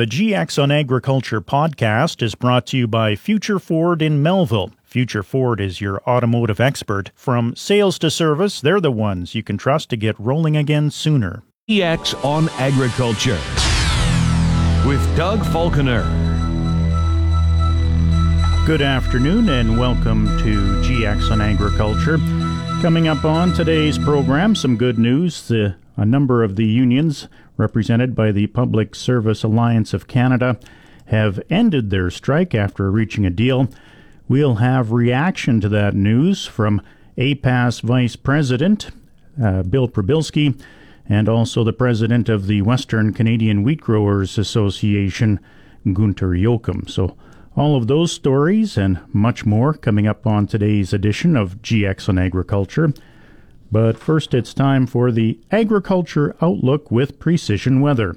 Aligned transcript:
The 0.00 0.06
GX 0.06 0.62
on 0.62 0.70
Agriculture 0.70 1.42
podcast 1.42 2.22
is 2.22 2.34
brought 2.34 2.64
to 2.68 2.78
you 2.78 2.86
by 2.86 3.14
Future 3.16 3.58
Ford 3.58 4.00
in 4.00 4.22
Melville. 4.22 4.70
Future 4.82 5.22
Ford 5.22 5.60
is 5.60 5.82
your 5.82 6.00
automotive 6.08 6.58
expert. 6.58 7.10
From 7.14 7.54
sales 7.54 7.98
to 7.98 8.10
service, 8.10 8.62
they're 8.62 8.80
the 8.80 8.90
ones 8.90 9.34
you 9.34 9.42
can 9.42 9.58
trust 9.58 9.90
to 9.90 9.98
get 9.98 10.18
rolling 10.18 10.56
again 10.56 10.90
sooner. 10.90 11.42
GX 11.68 12.24
on 12.24 12.48
Agriculture 12.52 13.38
with 14.88 15.16
Doug 15.18 15.44
Falconer. 15.52 16.04
Good 18.64 18.80
afternoon 18.80 19.50
and 19.50 19.78
welcome 19.78 20.28
to 20.38 20.80
GX 20.80 21.30
on 21.30 21.42
Agriculture. 21.42 22.16
Coming 22.80 23.06
up 23.06 23.26
on 23.26 23.52
today's 23.52 23.98
program, 23.98 24.54
some 24.54 24.78
good 24.78 24.98
news. 24.98 25.46
The, 25.46 25.76
a 25.98 26.06
number 26.06 26.42
of 26.42 26.56
the 26.56 26.64
unions 26.64 27.28
represented 27.60 28.14
by 28.16 28.32
the 28.32 28.48
Public 28.48 28.94
Service 28.94 29.44
Alliance 29.44 29.94
of 29.94 30.08
Canada, 30.08 30.58
have 31.06 31.40
ended 31.48 31.90
their 31.90 32.10
strike 32.10 32.54
after 32.54 32.90
reaching 32.90 33.24
a 33.24 33.30
deal. 33.30 33.68
We'll 34.28 34.56
have 34.56 34.90
reaction 34.90 35.60
to 35.60 35.68
that 35.68 35.94
news 35.94 36.46
from 36.46 36.82
APAS 37.16 37.82
Vice 37.82 38.16
President 38.16 38.90
uh, 39.42 39.62
Bill 39.62 39.88
Przybylski 39.88 40.60
and 41.08 41.28
also 41.28 41.64
the 41.64 41.72
President 41.72 42.28
of 42.28 42.46
the 42.46 42.62
Western 42.62 43.12
Canadian 43.12 43.62
Wheat 43.62 43.80
Growers 43.80 44.38
Association, 44.38 45.40
Gunter 45.92 46.28
Jochum. 46.28 46.88
So 46.88 47.16
all 47.56 47.76
of 47.76 47.88
those 47.88 48.12
stories 48.12 48.78
and 48.78 49.00
much 49.12 49.44
more 49.44 49.74
coming 49.74 50.06
up 50.06 50.26
on 50.26 50.46
today's 50.46 50.92
edition 50.92 51.36
of 51.36 51.62
GX 51.62 52.08
on 52.08 52.18
Agriculture. 52.18 52.92
But 53.72 53.98
first, 53.98 54.34
it's 54.34 54.52
time 54.52 54.86
for 54.86 55.12
the 55.12 55.38
Agriculture 55.52 56.34
Outlook 56.42 56.90
with 56.90 57.20
Precision 57.20 57.80
Weather. 57.80 58.16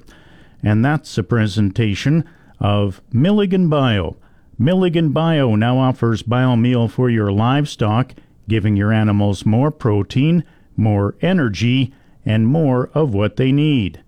And 0.62 0.84
that's 0.84 1.16
a 1.16 1.22
presentation 1.22 2.24
of 2.58 3.00
Milligan 3.12 3.68
Bio. 3.68 4.16
Milligan 4.58 5.10
Bio 5.10 5.54
now 5.54 5.78
offers 5.78 6.22
biomeal 6.22 6.90
for 6.90 7.08
your 7.08 7.30
livestock, 7.30 8.14
giving 8.48 8.76
your 8.76 8.92
animals 8.92 9.46
more 9.46 9.70
protein, 9.70 10.44
more 10.76 11.14
energy, 11.20 11.92
and 12.24 12.48
more 12.48 12.90
of 12.94 13.14
what 13.14 13.36
they 13.36 13.52
need. 13.52 14.02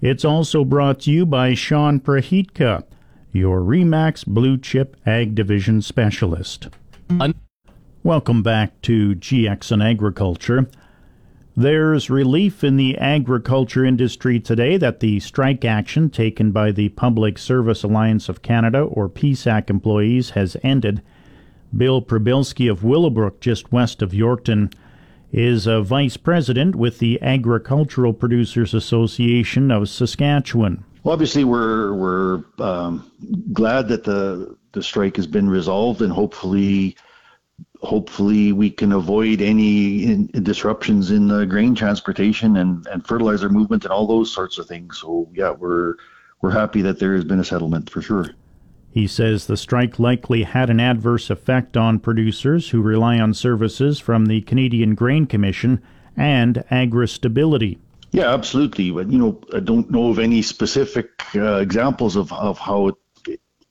It's 0.00 0.24
also 0.24 0.64
brought 0.64 1.00
to 1.00 1.10
you 1.10 1.26
by 1.26 1.54
Sean 1.54 2.00
Prahitka, 2.00 2.84
your 3.32 3.60
Remax 3.60 4.26
Blue 4.26 4.56
Chip 4.56 4.96
Ag 5.06 5.34
Division 5.34 5.82
Specialist. 5.82 6.68
Welcome 8.02 8.42
back 8.42 8.80
to 8.82 9.14
GX 9.14 9.72
on 9.72 9.82
Agriculture. 9.82 10.68
There's 11.56 12.08
relief 12.08 12.62
in 12.62 12.76
the 12.76 12.96
agriculture 12.96 13.84
industry 13.84 14.38
today 14.38 14.76
that 14.76 15.00
the 15.00 15.18
strike 15.20 15.64
action 15.64 16.08
taken 16.08 16.52
by 16.52 16.70
the 16.70 16.90
Public 16.90 17.38
Service 17.38 17.82
Alliance 17.82 18.28
of 18.28 18.40
Canada, 18.40 18.82
or 18.82 19.08
PSAC 19.08 19.68
employees, 19.68 20.30
has 20.30 20.56
ended. 20.62 21.02
Bill 21.76 22.02
Przybylski 22.02 22.70
of 22.70 22.84
Willowbrook, 22.84 23.40
just 23.40 23.72
west 23.72 24.00
of 24.00 24.12
Yorkton, 24.12 24.72
is 25.32 25.66
a 25.66 25.82
vice 25.82 26.16
president 26.16 26.76
with 26.76 26.98
the 26.98 27.20
Agricultural 27.20 28.12
Producers 28.12 28.72
Association 28.72 29.70
of 29.70 29.88
Saskatchewan. 29.88 30.84
Well, 31.02 31.12
obviously, 31.12 31.44
we're 31.44 31.94
we're 31.94 32.44
um, 32.58 33.10
glad 33.52 33.88
that 33.88 34.04
the 34.04 34.56
the 34.72 34.82
strike 34.82 35.16
has 35.16 35.26
been 35.26 35.48
resolved, 35.48 36.02
and 36.02 36.12
hopefully 36.12 36.96
hopefully 37.82 38.52
we 38.52 38.70
can 38.70 38.92
avoid 38.92 39.40
any 39.40 40.04
in, 40.04 40.26
disruptions 40.26 41.10
in 41.10 41.28
the 41.28 41.46
grain 41.46 41.74
transportation 41.74 42.56
and, 42.56 42.86
and 42.86 43.06
fertilizer 43.06 43.48
movement 43.48 43.84
and 43.84 43.92
all 43.92 44.06
those 44.06 44.32
sorts 44.32 44.58
of 44.58 44.66
things. 44.66 44.98
So 44.98 45.28
yeah, 45.34 45.50
we're 45.50 45.96
we're 46.40 46.50
happy 46.50 46.82
that 46.82 46.98
there 46.98 47.14
has 47.14 47.24
been 47.24 47.40
a 47.40 47.44
settlement 47.44 47.90
for 47.90 48.02
sure. 48.02 48.26
He 48.92 49.06
says 49.06 49.46
the 49.46 49.56
strike 49.56 49.98
likely 49.98 50.42
had 50.42 50.68
an 50.68 50.80
adverse 50.80 51.30
effect 51.30 51.76
on 51.76 52.00
producers 52.00 52.70
who 52.70 52.82
rely 52.82 53.20
on 53.20 53.34
services 53.34 54.00
from 54.00 54.26
the 54.26 54.40
Canadian 54.42 54.94
Grain 54.94 55.26
Commission 55.26 55.80
and 56.16 56.64
AgriStability. 56.70 57.78
Yeah, 58.10 58.34
absolutely. 58.34 58.90
But 58.90 59.10
you 59.10 59.18
know, 59.18 59.40
I 59.54 59.60
don't 59.60 59.90
know 59.90 60.10
of 60.10 60.18
any 60.18 60.42
specific 60.42 61.10
uh, 61.36 61.56
examples 61.56 62.16
of, 62.16 62.32
of 62.32 62.58
how 62.58 62.88
it, 62.88 62.94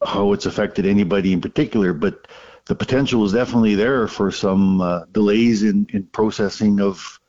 how 0.03 0.33
it's 0.33 0.45
affected 0.45 0.85
anybody 0.85 1.33
in 1.33 1.41
particular, 1.41 1.93
but 1.93 2.27
the 2.65 2.75
potential 2.75 3.25
is 3.25 3.33
definitely 3.33 3.75
there 3.75 4.07
for 4.07 4.31
some 4.31 4.81
uh, 4.81 5.05
delays 5.11 5.63
in, 5.63 5.87
in 5.91 6.03
processing 6.03 6.79
of 6.79 7.19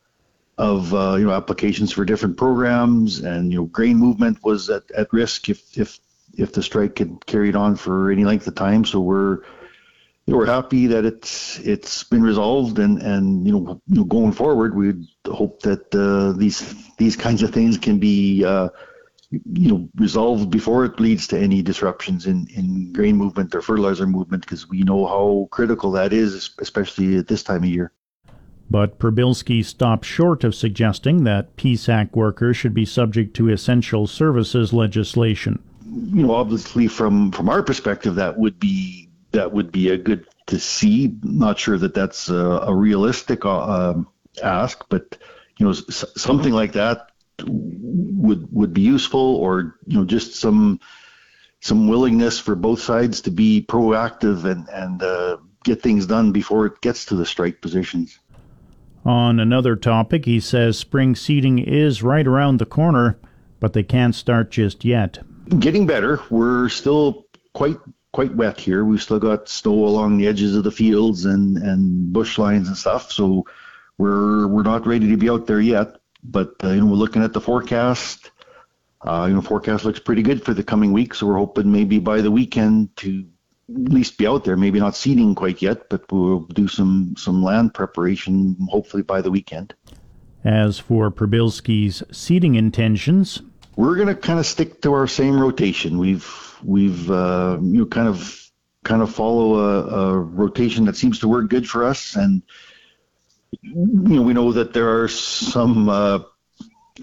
of 0.57 0.93
uh, 0.93 1.15
you 1.17 1.25
know 1.25 1.33
applications 1.33 1.91
for 1.91 2.05
different 2.05 2.37
programs, 2.37 3.19
and 3.19 3.51
you 3.51 3.59
know 3.59 3.65
grain 3.65 3.97
movement 3.97 4.37
was 4.43 4.69
at, 4.69 4.89
at 4.91 5.11
risk 5.11 5.49
if 5.49 5.77
if 5.77 5.99
if 6.37 6.53
the 6.53 6.63
strike 6.63 6.99
had 6.99 7.25
carried 7.25 7.55
on 7.55 7.75
for 7.75 8.11
any 8.11 8.23
length 8.23 8.47
of 8.47 8.55
time. 8.55 8.85
So 8.85 8.99
we're 8.99 9.41
you 10.27 10.33
know, 10.33 10.37
we're 10.37 10.45
happy 10.45 10.87
that 10.87 11.03
it's 11.03 11.59
it's 11.59 12.03
been 12.03 12.21
resolved, 12.21 12.77
and 12.79 13.01
and 13.01 13.45
you 13.45 13.53
know, 13.53 13.81
you 13.87 13.95
know 13.95 14.03
going 14.03 14.31
forward, 14.31 14.75
we 14.75 14.93
hope 15.25 15.61
that 15.63 15.93
uh, 15.95 16.37
these 16.37 16.75
these 16.97 17.15
kinds 17.15 17.41
of 17.41 17.51
things 17.51 17.77
can 17.77 17.97
be 17.97 18.45
uh, 18.45 18.69
you 19.31 19.69
know 19.69 19.89
resolved 19.95 20.49
before 20.49 20.83
it 20.85 20.99
leads 20.99 21.27
to 21.27 21.39
any 21.39 21.61
disruptions 21.61 22.25
in 22.25 22.47
in 22.53 22.91
grain 22.91 23.15
movement 23.15 23.55
or 23.55 23.61
fertilizer 23.61 24.05
movement 24.05 24.43
because 24.43 24.67
we 24.69 24.83
know 24.83 25.07
how 25.07 25.47
critical 25.51 25.91
that 25.91 26.11
is 26.11 26.51
especially 26.59 27.17
at 27.17 27.27
this 27.27 27.43
time 27.43 27.63
of 27.63 27.69
year 27.69 27.91
but 28.69 28.99
Przybylski 28.99 29.65
stopped 29.65 30.05
short 30.05 30.45
of 30.45 30.55
suggesting 30.55 31.25
that 31.25 31.57
PSAC 31.57 32.15
workers 32.15 32.55
should 32.55 32.73
be 32.73 32.85
subject 32.85 33.35
to 33.35 33.49
essential 33.49 34.07
services 34.07 34.71
legislation. 34.71 35.61
You 35.83 36.25
know, 36.25 36.33
obviously, 36.33 36.87
from 36.87 37.33
from 37.33 37.49
our 37.49 37.63
perspective, 37.63 38.15
that 38.15 38.37
would 38.37 38.61
be 38.61 39.09
that 39.31 39.51
would 39.51 39.73
be 39.73 39.89
a 39.89 39.97
good 39.97 40.25
to 40.47 40.57
see. 40.57 41.13
Not 41.21 41.59
sure 41.59 41.77
that 41.77 41.93
that's 41.93 42.29
a, 42.29 42.33
a 42.35 42.73
realistic 42.73 43.43
uh, 43.43 43.89
um, 43.91 44.07
ask, 44.41 44.85
but 44.87 45.17
you 45.57 45.65
know, 45.65 45.73
s- 45.73 46.05
something 46.15 46.53
like 46.53 46.71
that 46.71 47.10
would 47.47 48.47
would 48.51 48.73
be 48.73 48.81
useful, 48.81 49.35
or 49.35 49.75
you 49.87 49.97
know, 49.97 50.05
just 50.05 50.35
some 50.35 50.79
some 51.59 51.87
willingness 51.87 52.39
for 52.39 52.55
both 52.55 52.81
sides 52.81 53.21
to 53.21 53.31
be 53.31 53.65
proactive 53.67 54.45
and 54.45 54.67
and 54.69 55.03
uh, 55.03 55.37
get 55.63 55.81
things 55.81 56.05
done 56.05 56.31
before 56.31 56.65
it 56.65 56.81
gets 56.81 57.05
to 57.05 57.15
the 57.15 57.25
strike 57.25 57.61
positions. 57.61 58.19
On 59.05 59.39
another 59.39 59.75
topic, 59.75 60.25
he 60.25 60.39
says 60.39 60.77
spring 60.77 61.15
seeding 61.15 61.59
is 61.59 62.03
right 62.03 62.27
around 62.27 62.57
the 62.57 62.65
corner, 62.65 63.19
but 63.59 63.73
they 63.73 63.83
can't 63.83 64.13
start 64.13 64.51
just 64.51 64.85
yet. 64.85 65.19
Getting 65.59 65.87
better. 65.87 66.19
We're 66.29 66.69
still 66.69 67.25
quite 67.53 67.77
quite 68.13 68.35
wet 68.35 68.59
here. 68.59 68.83
We've 68.83 69.01
still 69.01 69.19
got 69.19 69.49
snow 69.49 69.85
along 69.85 70.17
the 70.17 70.27
edges 70.27 70.55
of 70.55 70.63
the 70.63 70.71
fields 70.71 71.25
and 71.25 71.57
and 71.57 72.13
bush 72.13 72.37
lines 72.37 72.67
and 72.67 72.77
stuff. 72.77 73.11
So 73.11 73.45
we're 73.97 74.47
we're 74.47 74.63
not 74.63 74.85
ready 74.85 75.09
to 75.09 75.17
be 75.17 75.29
out 75.29 75.47
there 75.47 75.61
yet. 75.61 76.00
But 76.23 76.53
uh, 76.63 76.69
you 76.69 76.81
know, 76.81 76.87
we're 76.87 76.93
looking 76.93 77.23
at 77.23 77.33
the 77.33 77.41
forecast. 77.41 78.31
Uh, 79.01 79.25
you 79.27 79.33
know, 79.33 79.41
forecast 79.41 79.83
looks 79.83 79.99
pretty 79.99 80.21
good 80.21 80.43
for 80.43 80.53
the 80.53 80.63
coming 80.63 80.93
week, 80.93 81.15
so 81.15 81.25
we're 81.25 81.37
hoping 81.37 81.71
maybe 81.71 81.97
by 81.97 82.21
the 82.21 82.29
weekend 82.29 82.95
to 82.97 83.25
at 83.69 83.91
least 83.91 84.17
be 84.17 84.27
out 84.27 84.43
there. 84.43 84.55
Maybe 84.55 84.79
not 84.79 84.95
seeding 84.95 85.33
quite 85.33 85.61
yet, 85.61 85.89
but 85.89 86.11
we'll 86.11 86.41
do 86.41 86.67
some 86.67 87.15
some 87.17 87.43
land 87.43 87.73
preparation 87.73 88.57
hopefully 88.69 89.03
by 89.03 89.21
the 89.21 89.31
weekend. 89.31 89.73
As 90.43 90.79
for 90.79 91.11
Przybylski's 91.11 92.03
seeding 92.11 92.55
intentions, 92.55 93.41
we're 93.75 93.95
going 93.95 94.07
to 94.07 94.15
kind 94.15 94.39
of 94.39 94.45
stick 94.45 94.81
to 94.81 94.93
our 94.93 95.07
same 95.07 95.39
rotation. 95.39 95.97
We've 95.97 96.55
we've 96.63 97.09
uh, 97.09 97.57
you 97.61 97.79
know 97.79 97.85
kind 97.85 98.07
of 98.07 98.37
kind 98.83 99.01
of 99.01 99.13
follow 99.13 99.55
a, 99.55 99.87
a 99.87 100.19
rotation 100.19 100.85
that 100.85 100.95
seems 100.95 101.19
to 101.19 101.27
work 101.27 101.49
good 101.49 101.69
for 101.69 101.83
us 101.83 102.15
and 102.15 102.41
you 103.61 103.75
know, 103.75 104.21
we 104.21 104.33
know 104.33 104.51
that 104.51 104.73
there 104.73 105.01
are 105.01 105.07
some 105.07 105.89
uh, 105.89 106.19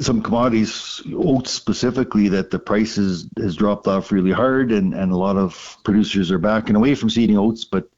some 0.00 0.22
commodities, 0.22 1.02
oats 1.14 1.50
specifically, 1.50 2.28
that 2.28 2.50
the 2.50 2.58
price 2.58 2.96
has, 2.96 3.26
has 3.38 3.56
dropped 3.56 3.86
off 3.88 4.12
really 4.12 4.30
hard, 4.30 4.70
and, 4.70 4.94
and 4.94 5.12
a 5.12 5.16
lot 5.16 5.36
of 5.36 5.76
producers 5.84 6.30
are 6.30 6.38
backing 6.38 6.76
away 6.76 6.94
from 6.94 7.10
seeding 7.10 7.36
oats. 7.36 7.64
But 7.64 7.88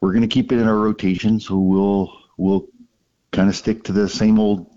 we're 0.00 0.12
going 0.12 0.22
to 0.22 0.28
keep 0.28 0.52
it 0.52 0.58
in 0.58 0.68
our 0.68 0.76
rotation, 0.76 1.40
so 1.40 1.58
we'll 1.58 2.12
we'll 2.36 2.68
kind 3.32 3.48
of 3.48 3.56
stick 3.56 3.84
to 3.84 3.92
the 3.92 4.08
same 4.08 4.38
old 4.38 4.70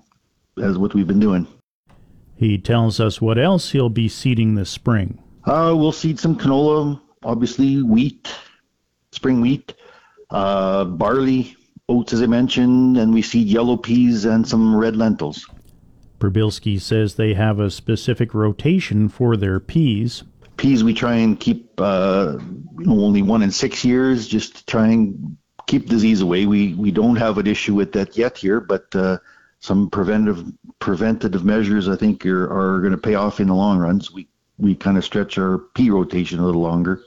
as 0.61 0.77
what 0.77 0.93
we've 0.93 1.07
been 1.07 1.19
doing. 1.19 1.47
He 2.35 2.57
tells 2.57 2.99
us 2.99 3.21
what 3.21 3.37
else 3.37 3.71
he'll 3.71 3.89
be 3.89 4.07
seeding 4.07 4.55
this 4.55 4.69
spring. 4.69 5.21
Uh, 5.45 5.73
we'll 5.77 5.91
seed 5.91 6.19
some 6.19 6.35
canola, 6.35 6.99
obviously 7.23 7.83
wheat, 7.83 8.33
spring 9.11 9.41
wheat, 9.41 9.73
uh, 10.31 10.85
barley, 10.85 11.55
oats, 11.91 12.13
as 12.13 12.21
I 12.21 12.25
mentioned, 12.25 12.97
and 12.97 13.13
we 13.13 13.21
seed 13.21 13.47
yellow 13.47 13.77
peas 13.77 14.25
and 14.25 14.47
some 14.47 14.75
red 14.75 14.95
lentils. 14.95 15.45
Przybylski 16.19 16.79
says 16.79 17.15
they 17.15 17.33
have 17.33 17.59
a 17.59 17.69
specific 17.69 18.33
rotation 18.33 19.09
for 19.09 19.35
their 19.35 19.59
peas. 19.59 20.23
Peas 20.57 20.83
we 20.83 20.93
try 20.93 21.15
and 21.15 21.39
keep 21.39 21.69
uh, 21.79 22.37
you 22.77 22.85
know, 22.85 23.03
only 23.03 23.21
one 23.21 23.41
in 23.41 23.51
six 23.51 23.83
years, 23.83 24.27
just 24.27 24.57
to 24.57 24.65
try 24.65 24.87
and 24.87 25.37
keep 25.67 25.87
disease 25.87 26.21
away. 26.21 26.45
We 26.45 26.75
we 26.75 26.91
don't 26.91 27.15
have 27.15 27.37
an 27.37 27.47
issue 27.47 27.73
with 27.73 27.91
that 27.93 28.15
yet 28.15 28.37
here, 28.37 28.59
but 28.59 28.95
uh, 28.95 29.17
some 29.59 29.89
preventive 29.89 30.45
preventative 30.79 31.43
measures 31.43 31.89
I 31.89 31.95
think 31.95 32.25
are, 32.25 32.45
are 32.45 32.79
going 32.79 32.91
to 32.91 32.97
pay 32.97 33.15
off 33.15 33.39
in 33.39 33.47
the 33.47 33.55
long 33.55 33.79
run. 33.79 34.01
So 34.01 34.13
we 34.13 34.27
we 34.59 34.75
kind 34.75 34.97
of 34.97 35.03
stretch 35.03 35.37
our 35.39 35.57
pea 35.73 35.89
rotation 35.89 36.39
a 36.39 36.45
little 36.45 36.61
longer. 36.61 37.01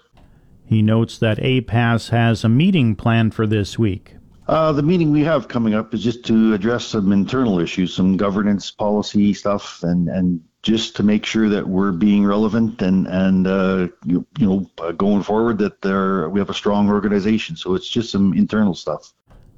He 0.66 0.82
notes 0.82 1.18
that 1.18 1.38
APAS 1.38 2.08
has 2.10 2.42
a 2.42 2.48
meeting 2.48 2.96
planned 2.96 3.34
for 3.34 3.46
this 3.46 3.78
week. 3.78 4.16
Uh, 4.46 4.72
the 4.72 4.82
meeting 4.82 5.10
we 5.10 5.22
have 5.22 5.48
coming 5.48 5.74
up 5.74 5.94
is 5.94 6.02
just 6.02 6.24
to 6.26 6.52
address 6.52 6.84
some 6.84 7.12
internal 7.12 7.60
issues, 7.60 7.94
some 7.94 8.16
governance 8.16 8.70
policy 8.70 9.32
stuff, 9.32 9.82
and, 9.82 10.08
and 10.08 10.42
just 10.62 10.96
to 10.96 11.02
make 11.02 11.24
sure 11.24 11.48
that 11.48 11.66
we're 11.66 11.92
being 11.92 12.24
relevant 12.24 12.82
and 12.82 13.06
and 13.06 13.46
uh, 13.46 13.86
you, 14.04 14.26
you 14.38 14.46
know 14.46 14.70
uh, 14.78 14.92
going 14.92 15.22
forward 15.22 15.58
that 15.58 15.80
there 15.82 16.28
we 16.28 16.40
have 16.40 16.50
a 16.50 16.54
strong 16.54 16.90
organization. 16.90 17.56
So 17.56 17.74
it's 17.74 17.88
just 17.88 18.10
some 18.10 18.34
internal 18.34 18.74
stuff. 18.74 19.12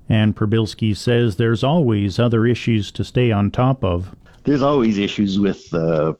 And 0.08 0.36
Przybylski 0.36 0.96
says 0.96 1.36
there's 1.36 1.64
always 1.64 2.18
other 2.18 2.46
issues 2.46 2.92
to 2.92 3.04
stay 3.04 3.32
on 3.32 3.50
top 3.50 3.82
of. 3.82 4.14
There's 4.44 4.62
always 4.62 4.98
issues 4.98 5.40
with 5.40 5.72
uh, 5.74 6.14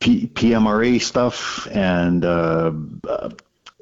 P- 0.00 0.28
PMRA 0.28 1.00
stuff 1.00 1.66
and 1.70 2.24
uh, 2.24 2.72
uh, 3.06 3.30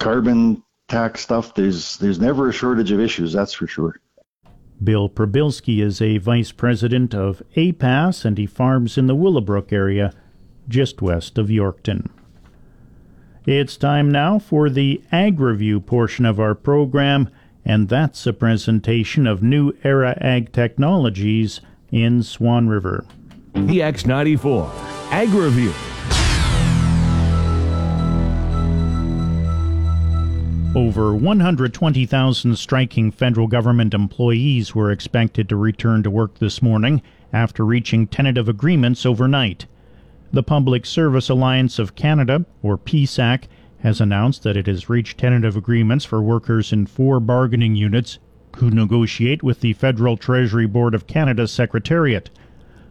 carbon 0.00 0.62
tax 0.90 1.22
stuff. 1.22 1.54
There's 1.54 1.96
there's 1.98 2.20
never 2.20 2.48
a 2.48 2.52
shortage 2.52 2.90
of 2.90 3.00
issues, 3.00 3.32
that's 3.32 3.54
for 3.54 3.66
sure. 3.66 3.96
Bill 4.82 5.08
Przybylski 5.08 5.82
is 5.82 6.00
a 6.00 6.18
vice 6.18 6.52
president 6.52 7.14
of 7.14 7.42
APAS 7.54 8.24
and 8.24 8.38
he 8.38 8.46
farms 8.46 8.96
in 8.96 9.06
the 9.06 9.14
Willowbrook 9.14 9.72
area 9.72 10.12
just 10.68 11.02
west 11.02 11.36
of 11.36 11.48
Yorkton. 11.48 12.08
It's 13.46 13.76
time 13.76 14.10
now 14.10 14.38
for 14.38 14.70
the 14.70 15.02
Ag 15.10 15.40
Review 15.40 15.80
portion 15.80 16.24
of 16.24 16.38
our 16.38 16.54
program, 16.54 17.28
and 17.64 17.88
that's 17.88 18.26
a 18.26 18.32
presentation 18.32 19.26
of 19.26 19.42
new 19.42 19.72
era 19.82 20.16
ag 20.20 20.52
technologies 20.52 21.60
in 21.90 22.22
Swan 22.22 22.68
River. 22.68 23.04
GX94 23.54 24.70
Ag 25.10 25.28
Review. 25.30 25.72
Over 30.80 31.14
120,000 31.14 32.56
striking 32.56 33.10
federal 33.10 33.46
government 33.48 33.92
employees 33.92 34.74
were 34.74 34.90
expected 34.90 35.46
to 35.50 35.56
return 35.56 36.02
to 36.04 36.10
work 36.10 36.38
this 36.38 36.62
morning 36.62 37.02
after 37.34 37.66
reaching 37.66 38.06
tentative 38.06 38.48
agreements 38.48 39.04
overnight. 39.04 39.66
The 40.32 40.42
Public 40.42 40.86
Service 40.86 41.28
Alliance 41.28 41.78
of 41.78 41.94
Canada, 41.96 42.46
or 42.62 42.78
PSAC, 42.78 43.42
has 43.80 44.00
announced 44.00 44.42
that 44.44 44.56
it 44.56 44.66
has 44.66 44.88
reached 44.88 45.18
tentative 45.18 45.54
agreements 45.54 46.06
for 46.06 46.22
workers 46.22 46.72
in 46.72 46.86
four 46.86 47.20
bargaining 47.20 47.76
units 47.76 48.18
who 48.56 48.70
negotiate 48.70 49.42
with 49.42 49.60
the 49.60 49.74
Federal 49.74 50.16
Treasury 50.16 50.66
Board 50.66 50.94
of 50.94 51.06
Canada's 51.06 51.52
Secretariat. 51.52 52.30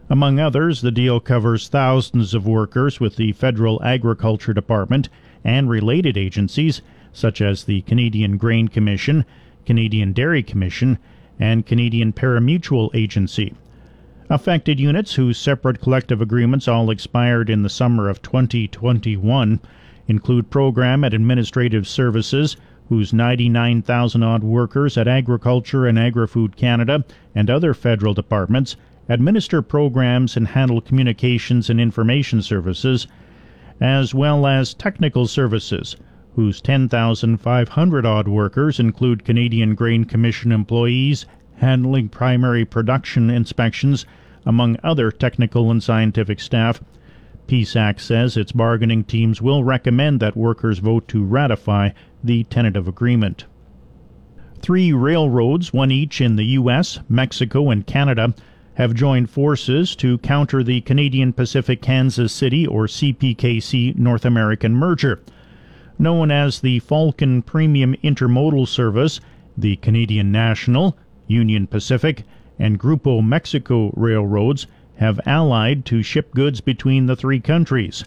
Among 0.08 0.38
others, 0.38 0.80
the 0.80 0.92
deal 0.92 1.18
covers 1.18 1.66
thousands 1.66 2.34
of 2.34 2.46
workers 2.46 3.00
with 3.00 3.16
the 3.16 3.32
Federal 3.32 3.82
Agriculture 3.82 4.54
Department 4.54 5.08
and 5.42 5.68
related 5.68 6.16
agencies 6.16 6.82
such 7.12 7.40
as 7.40 7.64
the 7.64 7.80
Canadian 7.82 8.36
Grain 8.36 8.68
Commission, 8.68 9.24
Canadian 9.66 10.12
Dairy 10.12 10.42
Commission, 10.42 10.98
and 11.38 11.66
Canadian 11.66 12.12
Pari-Mutuel 12.12 12.90
Agency. 12.94 13.54
Affected 14.28 14.78
units 14.78 15.14
whose 15.14 15.38
separate 15.38 15.80
collective 15.80 16.20
agreements 16.20 16.68
all 16.68 16.90
expired 16.90 17.50
in 17.50 17.62
the 17.62 17.68
summer 17.68 18.08
of 18.08 18.22
2021 18.22 19.60
include 20.06 20.50
Program 20.50 21.02
and 21.02 21.12
Administrative 21.14 21.88
Services, 21.88 22.56
whose 22.88 23.12
99,000 23.12 24.22
odd 24.22 24.44
workers 24.44 24.98
at 24.98 25.08
Agriculture 25.08 25.86
and 25.86 25.98
Agri-Food 25.98 26.56
Canada 26.56 27.04
and 27.34 27.48
other 27.48 27.74
federal 27.74 28.14
departments 28.14 28.76
administer 29.08 29.62
programs 29.62 30.36
and 30.36 30.48
handle 30.48 30.80
communications 30.80 31.68
and 31.68 31.80
information 31.80 32.40
services, 32.42 33.08
as 33.80 34.14
well 34.14 34.46
as 34.46 34.74
Technical 34.74 35.26
Services, 35.26 35.96
whose 36.34 36.60
10,500 36.60 38.06
odd 38.06 38.28
workers 38.28 38.78
include 38.78 39.24
Canadian 39.24 39.74
Grain 39.74 40.04
Commission 40.04 40.52
employees 40.52 41.26
handling 41.56 42.08
primary 42.08 42.64
production 42.64 43.30
inspections 43.30 44.06
among 44.46 44.76
other 44.82 45.10
technical 45.10 45.70
and 45.70 45.82
scientific 45.82 46.40
staff. 46.40 46.80
PSAC 47.48 48.00
says 48.00 48.36
its 48.36 48.52
bargaining 48.52 49.04
teams 49.04 49.42
will 49.42 49.64
recommend 49.64 50.20
that 50.20 50.36
workers 50.36 50.78
vote 50.78 51.08
to 51.08 51.24
ratify 51.24 51.90
the 52.22 52.44
tentative 52.44 52.86
agreement. 52.86 53.44
Three 54.60 54.92
railroads, 54.92 55.72
one 55.72 55.90
each 55.90 56.20
in 56.20 56.36
the 56.36 56.44
U.S., 56.44 57.00
Mexico, 57.08 57.70
and 57.70 57.86
Canada, 57.86 58.34
have 58.74 58.94
joined 58.94 59.30
forces 59.30 59.96
to 59.96 60.18
counter 60.18 60.62
the 60.62 60.80
Canadian 60.82 61.32
Pacific 61.32 61.82
Kansas 61.82 62.32
City 62.32 62.66
or 62.66 62.86
CPKC 62.86 63.96
North 63.96 64.24
American 64.24 64.74
merger. 64.74 65.20
Known 66.00 66.30
as 66.30 66.60
the 66.60 66.78
Falcon 66.78 67.42
Premium 67.42 67.94
Intermodal 68.02 68.66
Service, 68.66 69.20
the 69.54 69.76
Canadian 69.76 70.32
National, 70.32 70.96
Union 71.26 71.66
Pacific, 71.66 72.24
and 72.58 72.80
Grupo 72.80 73.22
Mexico 73.22 73.92
railroads 73.94 74.66
have 74.96 75.20
allied 75.26 75.84
to 75.84 76.02
ship 76.02 76.32
goods 76.32 76.62
between 76.62 77.04
the 77.04 77.16
three 77.16 77.38
countries. 77.38 78.02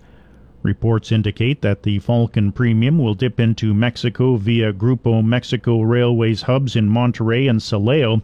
Reports 0.64 1.12
indicate 1.12 1.62
that 1.62 1.84
the 1.84 2.00
Falcon 2.00 2.52
Premium 2.52 2.98
will 2.98 3.14
dip 3.14 3.40
into 3.40 3.76
Mexico 3.76 4.38
via 4.38 4.74
Grupo 4.74 5.24
Mexico 5.24 5.82
Railways 5.82 6.42
hubs 6.42 6.76
in 6.76 6.90
Monterrey 6.90 7.48
and 7.48 7.60
Silao 7.60 8.24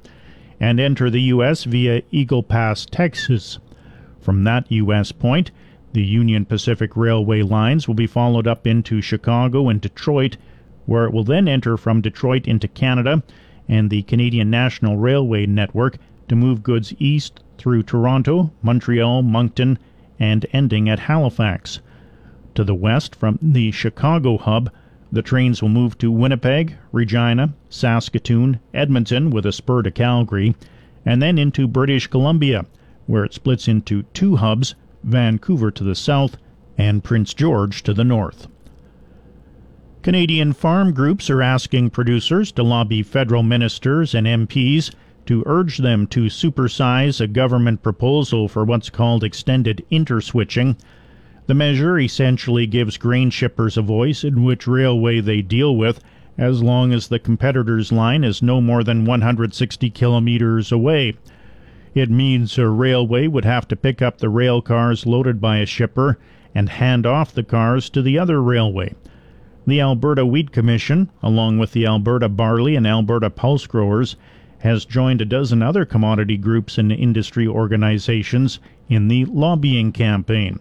and 0.59 0.79
enter 0.79 1.11
the 1.11 1.21
U.S. 1.33 1.65
via 1.65 2.01
Eagle 2.09 2.41
Pass, 2.41 2.87
Texas. 2.87 3.59
From 4.19 4.43
that 4.45 4.71
U.S. 4.71 5.11
point, 5.11 5.51
the 5.91 6.03
Union 6.03 6.45
Pacific 6.45 6.95
Railway 6.95 7.41
lines 7.41 7.87
will 7.87 7.95
be 7.95 8.05
followed 8.05 8.45
up 8.45 8.67
into 8.67 9.01
Chicago 9.01 9.69
and 9.69 9.81
Detroit, 9.81 10.37
where 10.85 11.05
it 11.05 11.13
will 11.13 11.23
then 11.23 11.47
enter 11.47 11.77
from 11.77 12.01
Detroit 12.01 12.47
into 12.47 12.67
Canada 12.67 13.23
and 13.67 13.89
the 13.89 14.03
Canadian 14.03 14.49
National 14.49 14.97
Railway 14.97 15.45
network 15.45 15.97
to 16.27 16.35
move 16.35 16.61
goods 16.61 16.93
east 16.99 17.43
through 17.57 17.83
Toronto, 17.83 18.51
Montreal, 18.61 19.23
Moncton, 19.23 19.79
and 20.19 20.45
ending 20.53 20.87
at 20.87 20.99
Halifax. 20.99 21.79
To 22.55 22.63
the 22.63 22.75
west 22.75 23.15
from 23.15 23.39
the 23.41 23.71
Chicago 23.71 24.37
hub, 24.37 24.69
the 25.11 25.23
trains 25.23 25.61
will 25.61 25.69
move 25.69 25.97
to 25.97 26.11
Winnipeg, 26.11 26.75
Regina, 26.91 27.53
Saskatoon, 27.69 28.59
Edmonton 28.73 29.31
with 29.31 29.45
a 29.45 29.51
spur 29.51 29.81
to 29.81 29.91
Calgary, 29.91 30.55
and 31.03 31.21
then 31.21 31.39
into 31.39 31.67
British 31.67 32.05
Columbia, 32.05 32.65
where 33.07 33.23
it 33.23 33.33
splits 33.33 33.67
into 33.67 34.03
two 34.13 34.35
hubs 34.35 34.75
Vancouver 35.03 35.71
to 35.71 35.83
the 35.83 35.95
south 35.95 36.37
and 36.77 37.03
Prince 37.03 37.33
George 37.33 37.83
to 37.83 37.93
the 37.93 38.03
north. 38.03 38.47
Canadian 40.01 40.53
farm 40.53 40.93
groups 40.93 41.29
are 41.29 41.41
asking 41.41 41.89
producers 41.89 42.51
to 42.53 42.63
lobby 42.63 43.03
federal 43.03 43.43
ministers 43.43 44.15
and 44.15 44.25
MPs 44.25 44.91
to 45.25 45.43
urge 45.45 45.79
them 45.79 46.07
to 46.07 46.21
supersize 46.25 47.19
a 47.19 47.27
government 47.27 47.83
proposal 47.83 48.47
for 48.47 48.63
what's 48.63 48.89
called 48.89 49.23
extended 49.23 49.85
interswitching. 49.91 50.77
The 51.47 51.53
measure 51.53 51.99
essentially 51.99 52.65
gives 52.65 52.97
grain 52.97 53.29
shippers 53.29 53.77
a 53.77 53.81
voice 53.81 54.23
in 54.23 54.43
which 54.43 54.67
railway 54.67 55.19
they 55.19 55.41
deal 55.41 55.75
with, 55.75 55.99
as 56.37 56.63
long 56.63 56.93
as 56.93 57.09
the 57.09 57.19
competitor's 57.19 57.91
line 57.91 58.23
is 58.23 58.41
no 58.41 58.61
more 58.61 58.83
than 58.83 59.03
160 59.03 59.89
kilometers 59.89 60.71
away. 60.71 61.15
It 61.95 62.11
means 62.11 62.57
a 62.57 62.67
railway 62.67 63.27
would 63.27 63.45
have 63.45 63.67
to 63.69 63.75
pick 63.75 64.01
up 64.01 64.19
the 64.19 64.29
rail 64.29 64.61
cars 64.61 65.07
loaded 65.07 65.41
by 65.41 65.57
a 65.57 65.65
shipper 65.65 66.19
and 66.53 66.69
hand 66.69 67.05
off 67.05 67.33
the 67.33 67.43
cars 67.43 67.89
to 67.89 68.01
the 68.01 68.19
other 68.19 68.41
railway. 68.41 68.93
The 69.65 69.81
Alberta 69.81 70.25
Wheat 70.25 70.51
Commission, 70.51 71.09
along 71.23 71.57
with 71.57 71.73
the 71.73 71.85
Alberta 71.85 72.29
Barley 72.29 72.75
and 72.75 72.85
Alberta 72.85 73.29
Pulse 73.29 73.65
Growers, 73.65 74.15
has 74.59 74.85
joined 74.85 75.21
a 75.21 75.25
dozen 75.25 75.61
other 75.61 75.85
commodity 75.85 76.37
groups 76.37 76.77
and 76.77 76.91
industry 76.91 77.47
organizations 77.47 78.59
in 78.87 79.07
the 79.07 79.25
lobbying 79.25 79.91
campaign. 79.91 80.59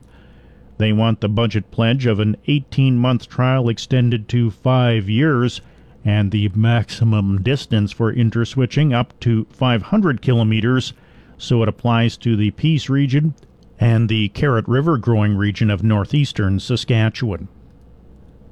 They 0.79 0.93
want 0.93 1.21
the 1.21 1.29
budget 1.29 1.71
pledge 1.71 2.07
of 2.07 2.21
an 2.21 2.37
18 2.47 2.97
month 2.97 3.29
trial 3.29 3.69
extended 3.69 4.29
to 4.29 4.51
five 4.51 5.09
years 5.09 5.61
and 6.05 6.31
the 6.31 6.49
maximum 6.55 7.43
distance 7.43 7.93
for 7.93 8.15
interswitching 8.15 8.95
up 8.95 9.19
to 9.21 9.47
500 9.51 10.23
kilometers, 10.23 10.93
so 11.39 11.63
it 11.63 11.69
applies 11.69 12.17
to 12.19 12.37
the 12.37 12.51
Peace 12.51 12.89
region 12.89 13.35
and 13.79 14.09
the 14.09 14.29
Carrot 14.31 14.69
River 14.69 14.99
growing 14.99 15.37
region 15.37 15.71
of 15.71 15.83
northeastern 15.83 16.59
Saskatchewan. 16.61 17.49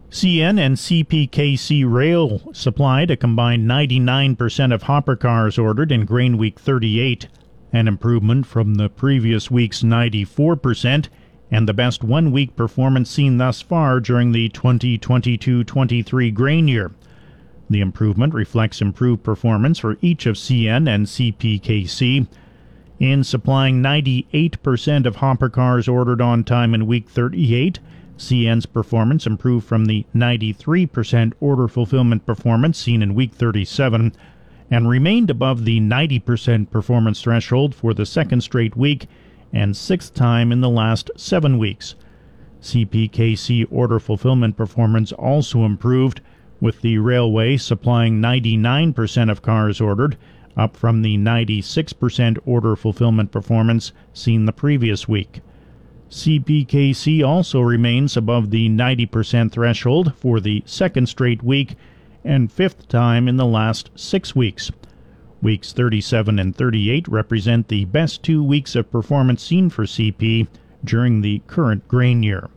CN 0.09 0.59
and 0.59 0.77
CPKC 0.77 1.85
Rail 1.85 2.41
supplied 2.53 3.11
a 3.11 3.17
combined 3.17 3.69
99% 3.69 4.73
of 4.73 4.85
hopper 4.85 5.17
cars 5.17 5.59
ordered 5.59 5.91
in 5.91 6.05
Grain 6.05 6.39
Week 6.39 6.59
38, 6.61 7.27
an 7.73 7.89
improvement 7.89 8.47
from 8.47 8.77
the 8.77 8.89
previous 8.89 9.51
week's 9.51 9.83
94% 9.83 11.09
and 11.51 11.69
the 11.69 11.75
best 11.75 12.03
one 12.03 12.33
week 12.33 12.57
performance 12.57 13.11
seen 13.11 13.39
thus 13.39 13.61
far 13.61 14.01
during 14.01 14.33
the 14.33 14.49
2022 14.49 15.65
23 15.65 16.31
grain 16.31 16.69
year. 16.69 16.93
The 17.69 17.81
improvement 17.81 18.33
reflects 18.33 18.81
improved 18.81 19.23
performance 19.25 19.79
for 19.79 19.99
each 20.01 20.27
of 20.27 20.37
CN 20.37 20.89
and 20.89 21.07
CPKC. 21.07 22.27
In 22.99 23.25
supplying 23.25 23.83
98% 23.83 25.05
of 25.05 25.17
hopper 25.17 25.51
cars 25.51 25.87
ordered 25.87 26.23
on 26.23 26.45
time 26.45 26.75
in 26.75 26.87
week 26.87 27.11
38, 27.11 27.79
CN's 28.17 28.65
performance 28.65 29.27
improved 29.27 29.67
from 29.67 29.85
the 29.85 30.07
93% 30.15 31.35
order 31.39 31.69
fulfillment 31.69 32.25
performance 32.25 32.79
seen 32.79 33.03
in 33.03 33.15
week 33.15 33.35
37 33.35 34.15
and 34.71 34.89
remained 34.89 35.29
above 35.29 35.67
the 35.67 35.79
90% 35.79 36.71
performance 36.71 37.21
threshold 37.21 37.75
for 37.75 37.93
the 37.93 38.07
second 38.07 38.41
straight 38.41 38.77
week 38.77 39.07
and 39.53 39.77
sixth 39.77 40.15
time 40.15 40.51
in 40.51 40.63
the 40.63 40.71
last 40.71 41.11
seven 41.17 41.59
weeks. 41.59 41.95
CPKC 42.63 43.67
order 43.71 44.01
fulfillment 44.01 44.57
performance 44.57 45.13
also 45.13 45.65
improved, 45.65 46.23
with 46.61 46.81
the 46.81 46.97
railway 46.97 47.59
supplying 47.59 48.21
99% 48.21 49.31
of 49.31 49.43
cars 49.43 49.81
ordered, 49.81 50.17
up 50.57 50.77
from 50.77 51.03
the 51.03 51.17
96% 51.17 52.39
order 52.47 52.77
fulfillment 52.77 53.31
performance 53.31 53.93
seen 54.13 54.47
the 54.47 54.53
previous 54.53 55.07
week. 55.07 55.41
CPKC 56.11 57.27
also 57.27 57.61
remains 57.61 58.17
above 58.17 58.51
the 58.51 58.69
90% 58.69 59.51
threshold 59.51 60.15
for 60.15 60.41
the 60.41 60.63
second 60.65 61.09
straight 61.09 61.43
week 61.43 61.75
and 62.25 62.51
fifth 62.51 62.89
time 62.89 63.29
in 63.29 63.37
the 63.37 63.47
last 63.47 63.91
six 63.95 64.35
weeks. 64.35 64.71
Weeks 65.43 65.73
37 65.73 66.39
and 66.39 66.57
38 66.57 67.07
represent 67.09 67.69
the 67.69 67.85
best 67.85 68.23
two 68.23 68.43
weeks 68.43 68.75
of 68.75 68.91
performance 68.91 69.43
seen 69.43 69.69
for 69.69 69.85
CP 69.85 70.49
during 70.85 71.21
the 71.21 71.41
current 71.47 71.87
grain 71.89 72.23
year. 72.23 72.49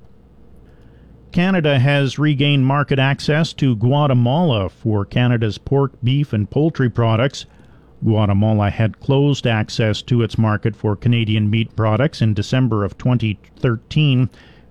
Canada 1.32 1.78
has 1.78 2.18
regained 2.18 2.66
market 2.66 2.98
access 2.98 3.54
to 3.54 3.76
Guatemala 3.76 4.70
for 4.70 5.06
Canada's 5.06 5.58
pork, 5.60 5.92
beef, 6.04 6.34
and 6.34 6.50
poultry 6.50 6.90
products. 6.90 7.46
Guatemala 8.04 8.70
had 8.70 9.00
closed 9.00 9.46
access 9.46 10.02
to 10.04 10.22
its 10.22 10.38
market 10.38 10.76
for 10.76 10.96
Canadian 10.96 11.50
meat 11.50 11.76
products 11.76 12.22
in 12.22 12.34
December 12.34 12.84
of 12.84 12.98
2013 12.98 14.30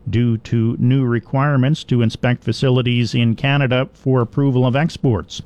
due 0.09 0.39
to 0.39 0.77
new 0.79 1.05
requirements 1.05 1.85
to 1.85 2.03
inspect 2.03 2.43
facilities 2.43 3.15
in 3.15 3.37
Canada 3.37 3.89
for 3.93 4.21
approval 4.21 4.67
of 4.67 4.75
exports. 4.75 5.43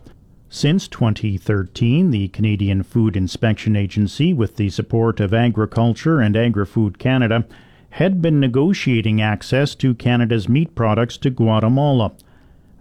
Since 0.49 0.87
2013, 0.89 2.11
the 2.11 2.29
Canadian 2.29 2.83
Food 2.83 3.17
Inspection 3.17 3.75
Agency, 3.75 4.33
with 4.35 4.57
the 4.57 4.69
support 4.69 5.19
of 5.19 5.33
Agriculture 5.33 6.21
and 6.21 6.37
Agri 6.37 6.67
Food 6.67 6.99
Canada, 6.99 7.47
had 7.91 8.23
been 8.23 8.39
negotiating 8.39 9.21
access 9.21 9.75
to 9.77 9.95
Canada's 9.95 10.49
meat 10.49 10.75
products 10.75 11.17
to 11.19 11.31
Guatemala. 11.31 12.13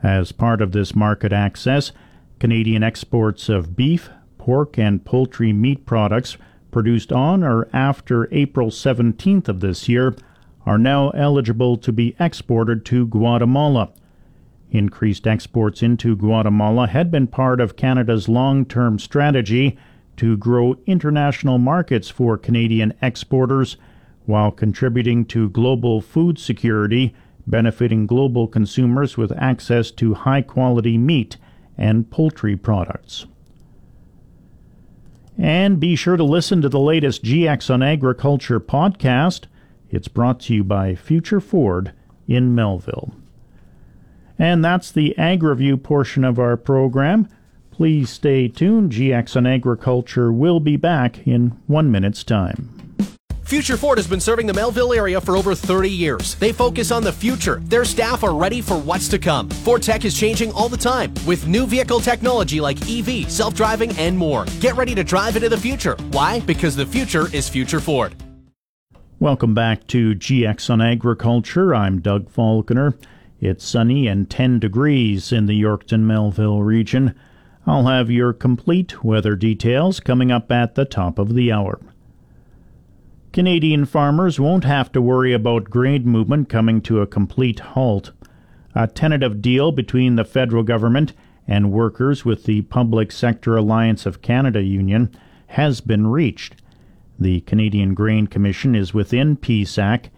As 0.03 0.31
part 0.31 0.61
of 0.61 0.73
this 0.73 0.95
market 0.95 1.31
access, 1.31 1.91
Canadian 2.39 2.83
exports 2.83 3.49
of 3.49 3.75
beef, 3.75 4.09
pork 4.41 4.75
and 4.79 5.05
poultry 5.05 5.53
meat 5.53 5.85
products 5.85 6.35
produced 6.71 7.13
on 7.13 7.43
or 7.43 7.69
after 7.71 8.27
April 8.33 8.71
17th 8.71 9.47
of 9.47 9.59
this 9.59 9.87
year 9.87 10.15
are 10.65 10.79
now 10.79 11.11
eligible 11.11 11.77
to 11.77 11.91
be 11.91 12.15
exported 12.19 12.83
to 12.83 13.05
Guatemala. 13.05 13.91
Increased 14.71 15.27
exports 15.27 15.83
into 15.83 16.15
Guatemala 16.15 16.87
had 16.87 17.11
been 17.11 17.27
part 17.27 17.61
of 17.61 17.75
Canada's 17.75 18.27
long 18.27 18.65
term 18.65 18.97
strategy 18.97 19.77
to 20.17 20.35
grow 20.37 20.75
international 20.87 21.59
markets 21.59 22.09
for 22.09 22.35
Canadian 22.35 22.95
exporters 22.99 23.77
while 24.25 24.49
contributing 24.49 25.23
to 25.23 25.51
global 25.51 26.01
food 26.01 26.39
security, 26.39 27.13
benefiting 27.45 28.07
global 28.07 28.47
consumers 28.47 29.17
with 29.17 29.31
access 29.37 29.91
to 29.91 30.15
high 30.15 30.41
quality 30.41 30.97
meat 30.97 31.37
and 31.77 32.09
poultry 32.09 32.55
products. 32.55 33.27
And 35.37 35.79
be 35.79 35.95
sure 35.95 36.17
to 36.17 36.23
listen 36.23 36.61
to 36.61 36.69
the 36.69 36.79
latest 36.79 37.23
GX 37.23 37.73
on 37.73 37.81
Agriculture 37.81 38.59
podcast. 38.59 39.45
It's 39.89 40.07
brought 40.07 40.39
to 40.41 40.53
you 40.53 40.63
by 40.63 40.95
Future 40.95 41.39
Ford 41.39 41.93
in 42.27 42.55
Melville. 42.55 43.13
And 44.37 44.63
that's 44.63 44.91
the 44.91 45.17
Ag 45.17 45.43
Review 45.43 45.77
portion 45.77 46.23
of 46.23 46.39
our 46.39 46.57
program. 46.57 47.27
Please 47.71 48.09
stay 48.09 48.47
tuned. 48.47 48.91
GX 48.91 49.35
on 49.35 49.45
Agriculture 49.45 50.31
will 50.31 50.59
be 50.59 50.77
back 50.77 51.27
in 51.27 51.57
one 51.67 51.91
minute's 51.91 52.23
time. 52.23 52.80
Future 53.51 53.75
Ford 53.75 53.97
has 53.97 54.07
been 54.07 54.21
serving 54.21 54.47
the 54.47 54.53
Melville 54.53 54.93
area 54.93 55.19
for 55.19 55.35
over 55.35 55.53
30 55.53 55.89
years. 55.89 56.35
They 56.35 56.53
focus 56.53 56.89
on 56.89 57.03
the 57.03 57.11
future. 57.11 57.59
Their 57.65 57.83
staff 57.83 58.23
are 58.23 58.33
ready 58.33 58.61
for 58.61 58.77
what's 58.77 59.09
to 59.09 59.19
come. 59.19 59.49
Ford 59.49 59.83
Tech 59.83 60.05
is 60.05 60.17
changing 60.17 60.53
all 60.53 60.69
the 60.69 60.77
time 60.77 61.13
with 61.27 61.47
new 61.47 61.65
vehicle 61.65 61.99
technology 61.99 62.61
like 62.61 62.77
EV, 62.89 63.29
self 63.29 63.53
driving, 63.53 63.91
and 63.97 64.17
more. 64.17 64.45
Get 64.61 64.77
ready 64.77 64.95
to 64.95 65.03
drive 65.03 65.35
into 65.35 65.49
the 65.49 65.57
future. 65.57 65.97
Why? 66.11 66.39
Because 66.39 66.77
the 66.77 66.85
future 66.85 67.27
is 67.35 67.49
Future 67.49 67.81
Ford. 67.81 68.15
Welcome 69.19 69.53
back 69.53 69.85
to 69.87 70.15
GX 70.15 70.69
on 70.69 70.79
Agriculture. 70.79 71.75
I'm 71.75 71.99
Doug 71.99 72.29
Falconer. 72.29 72.95
It's 73.41 73.65
sunny 73.65 74.07
and 74.07 74.29
10 74.29 74.59
degrees 74.59 75.33
in 75.33 75.47
the 75.47 75.61
Yorkton 75.61 76.03
Melville 76.03 76.61
region. 76.61 77.19
I'll 77.67 77.87
have 77.87 78.09
your 78.09 78.31
complete 78.31 79.03
weather 79.03 79.35
details 79.35 79.99
coming 79.99 80.31
up 80.31 80.53
at 80.53 80.75
the 80.75 80.85
top 80.85 81.19
of 81.19 81.35
the 81.35 81.51
hour. 81.51 81.81
Canadian 83.33 83.85
farmers 83.85 84.41
won't 84.41 84.65
have 84.65 84.91
to 84.91 85.01
worry 85.01 85.31
about 85.31 85.69
grain 85.69 86.03
movement 86.03 86.49
coming 86.49 86.81
to 86.81 86.99
a 86.99 87.07
complete 87.07 87.61
halt. 87.61 88.11
A 88.75 88.87
tentative 88.87 89.41
deal 89.41 89.71
between 89.71 90.17
the 90.17 90.25
federal 90.25 90.63
government 90.63 91.13
and 91.47 91.71
workers 91.71 92.25
with 92.25 92.43
the 92.43 92.63
Public 92.63 93.09
Sector 93.09 93.55
Alliance 93.55 94.05
of 94.05 94.21
Canada 94.21 94.61
Union 94.61 95.09
has 95.47 95.79
been 95.79 96.07
reached. 96.07 96.61
The 97.17 97.39
Canadian 97.41 97.93
Grain 97.93 98.27
Commission 98.27 98.75
is 98.75 98.93
within 98.93 99.37
PSAC. 99.37 100.09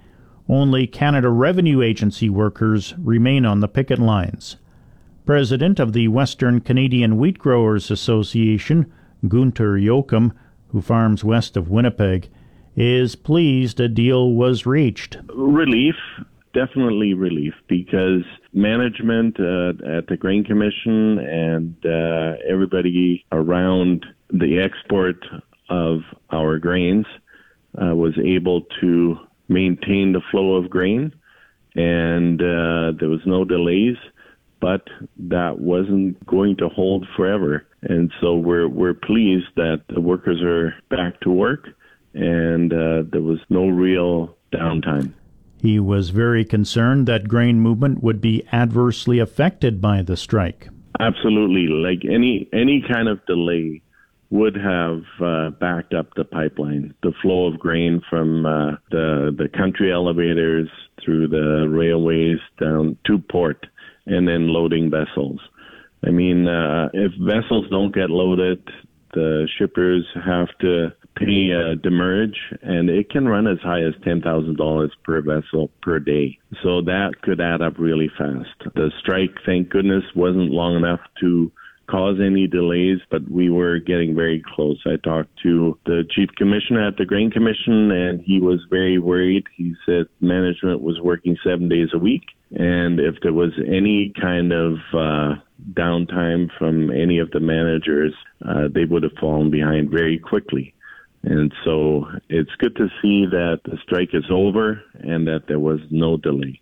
Only 0.50 0.88
Canada 0.88 1.30
Revenue 1.30 1.84
Agency 1.84 2.32
workers 2.32 2.96
remain 2.98 3.46
on 3.46 3.60
the 3.60 3.68
picket 3.68 4.00
lines. 4.00 4.58
President 5.24 5.80
of 5.80 5.94
the 5.94 6.08
Western 6.08 6.62
Canadian 6.62 7.18
Wheat 7.18 7.38
Growers 7.38 7.92
Association, 7.92 8.92
Gunter 9.28 9.78
Jochum, 9.78 10.32
who 10.70 10.82
farms 10.82 11.24
west 11.24 11.56
of 11.56 11.70
Winnipeg, 11.70 12.30
is 12.76 13.16
pleased 13.16 13.80
a 13.80 13.88
deal 13.88 14.32
was 14.32 14.66
reached. 14.66 15.18
Relief, 15.34 15.96
definitely 16.54 17.14
relief, 17.14 17.54
because 17.68 18.24
management 18.54 19.40
uh, 19.40 19.98
at 19.98 20.08
the 20.08 20.18
Grain 20.18 20.44
Commission 20.44 21.20
and 21.20 21.76
uh, 21.86 22.38
everybody 22.50 23.26
around 23.32 24.06
the 24.30 24.60
export 24.60 25.26
of 25.70 26.02
our 26.32 26.58
grains 26.58 27.06
uh, 27.82 27.96
was 27.96 28.14
able 28.24 28.62
to 28.82 29.18
maintain 29.48 30.14
the 30.14 30.22
flow 30.32 30.56
of 30.56 30.70
grain, 30.70 31.14
and 31.76 32.42
uh, 32.42 32.92
there 33.00 33.10
was 33.10 33.22
no 33.26 33.46
delays. 33.46 33.98
But 34.60 34.88
that 35.18 35.60
wasn't 35.60 36.26
going 36.26 36.56
to 36.58 36.70
hold 36.70 37.06
forever, 37.18 37.66
and 37.82 38.12
so 38.22 38.36
we're 38.36 38.70
we're 38.70 38.94
pleased 38.94 39.48
that 39.58 39.82
the 39.94 40.00
workers 40.00 40.42
are 40.42 40.74
back 40.90 41.20
to 41.22 41.30
work 41.30 41.68
and 42.14 42.72
uh, 42.72 43.04
there 43.12 43.22
was 43.22 43.40
no 43.50 43.68
real 43.68 44.38
downtime. 44.52 45.14
He 45.62 45.80
was 45.80 46.10
very 46.10 46.44
concerned 46.44 47.08
that 47.08 47.28
grain 47.28 47.60
movement 47.60 48.04
would 48.04 48.20
be 48.20 48.46
adversely 48.52 49.20
affected 49.20 49.80
by 49.80 50.02
the 50.02 50.18
strike. 50.18 50.68
Absolutely, 51.00 51.68
like 51.68 52.04
any 52.06 52.48
any 52.54 52.84
kind 52.88 53.08
of 53.08 53.26
delay 53.26 53.82
would 54.30 54.56
have 54.56 55.04
uh, 55.22 55.52
backed 55.52 55.94
up 55.94 56.14
the 56.16 56.26
pipeline, 56.26 56.94
the 57.04 57.14
flow 57.22 57.46
of 57.48 57.60
grain 57.60 58.02
from 58.10 58.46
uh, 58.46 58.72
the 58.92 59.34
the 59.38 59.48
country 59.58 59.92
elevators 59.92 60.70
through 61.04 61.28
the 61.28 61.68
railways 61.70 62.40
down 62.60 62.98
to 63.06 63.18
port, 63.18 63.66
and 64.06 64.28
then 64.28 64.50
loading 64.50 64.92
vessels. 64.92 65.40
I 66.06 66.10
mean, 66.10 66.48
uh, 66.48 66.90
if 66.94 67.14
vessels 67.20 67.70
don't 67.70 67.96
get 67.96 68.10
loaded, 68.10 68.68
the 69.14 69.48
shippers 69.58 70.06
have 70.26 70.48
to 70.60 70.90
pay 71.16 71.52
a 71.52 71.76
demurrage, 71.76 72.38
and 72.62 72.90
it 72.90 73.10
can 73.10 73.28
run 73.28 73.48
as 73.48 73.60
high 73.60 73.82
as 73.82 73.94
$10,000 74.06 74.90
per 75.04 75.22
vessel 75.22 75.70
per 75.82 76.00
day. 76.00 76.40
So 76.64 76.82
that 76.82 77.22
could 77.22 77.40
add 77.40 77.62
up 77.62 77.78
really 77.78 78.10
fast. 78.18 78.74
The 78.76 78.92
strike, 79.00 79.36
thank 79.46 79.70
goodness, 79.70 80.04
wasn't 80.16 80.52
long 80.52 80.76
enough 80.76 81.02
to 81.22 81.52
cause 81.90 82.18
any 82.24 82.48
delays, 82.48 83.00
but 83.10 83.30
we 83.30 83.50
were 83.50 83.80
getting 83.80 84.16
very 84.16 84.44
close. 84.56 84.82
I 84.86 84.96
talked 84.98 85.32
to 85.44 85.78
the 85.86 86.04
chief 86.10 86.30
commissioner 86.38 86.88
at 86.88 86.98
the 86.98 87.06
Grain 87.06 87.32
Commission, 87.32 87.92
and 87.92 88.22
he 88.22 88.40
was 88.40 88.60
very 88.70 88.98
worried. 89.00 89.44
He 89.56 89.76
said 89.86 90.08
management 90.22 90.82
was 90.82 91.00
working 91.02 91.38
seven 91.44 91.70
days 91.70 91.90
a 91.94 92.00
week, 92.00 92.24
and 92.52 93.00
if 93.00 93.16
there 93.22 93.34
was 93.34 93.52
any 93.68 94.14
kind 94.20 94.54
of 94.54 94.74
uh, 94.94 95.36
downtime 95.74 96.50
from 96.58 96.92
any 96.92 97.20
of 97.20 97.32
the 97.32 97.40
managers, 97.40 98.14
uh, 98.48 98.68
they 98.74 98.86
would 98.86 99.04
have 99.04 99.14
fallen 99.20 99.52
behind 99.52 99.90
very 99.90 100.20
quickly. 100.20 100.74
And 101.24 101.54
so 101.64 102.06
it's 102.30 102.54
good 102.60 102.76
to 102.76 102.90
see 103.02 103.26
that 103.26 103.62
the 103.64 103.78
strike 103.84 104.10
is 104.14 104.26
over 104.30 104.84
and 104.96 105.26
that 105.28 105.44
there 105.48 105.60
was 105.60 105.80
no 105.90 106.18
delay. 106.18 106.60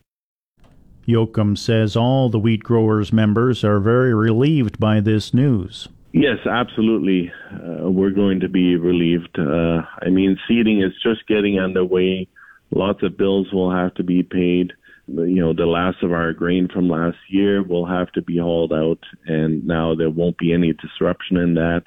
Jochum 1.12 1.58
says 1.58 1.96
all 1.96 2.30
the 2.30 2.40
wheat 2.40 2.64
growers 2.64 3.12
members 3.12 3.64
are 3.64 3.80
very 3.80 4.14
relieved 4.14 4.80
by 4.80 5.00
this 5.00 5.34
news. 5.34 5.88
Yes, 6.14 6.40
absolutely. 6.46 7.32
Uh, 7.52 7.90
we're 7.90 8.12
going 8.12 8.42
to 8.42 8.50
be 8.50 8.76
relieved. 8.76 9.38
Uh, 9.40 9.82
I 10.02 10.10
mean, 10.10 10.38
seeding 10.48 10.82
is 10.82 10.92
just 11.02 11.28
getting 11.28 11.60
underway. 11.60 12.28
Lots 12.72 13.02
of 13.04 13.18
bills 13.18 13.52
will 13.54 13.72
have 13.72 13.94
to 13.96 14.04
be 14.04 14.24
paid. 14.24 14.74
you 15.08 15.42
know, 15.42 15.54
the 15.54 15.66
last 15.66 16.04
of 16.04 16.12
our 16.12 16.34
grain 16.34 16.68
from 16.68 16.90
last 16.90 17.18
year 17.30 17.64
will 17.64 17.86
have 17.86 18.12
to 18.14 18.22
be 18.22 18.38
hauled 18.38 18.74
out, 18.74 19.00
and 19.26 19.66
now 19.66 19.96
there 19.96 20.10
won't 20.10 20.38
be 20.38 20.54
any 20.54 20.74
disruption 20.74 21.38
in 21.38 21.54
that. 21.56 21.84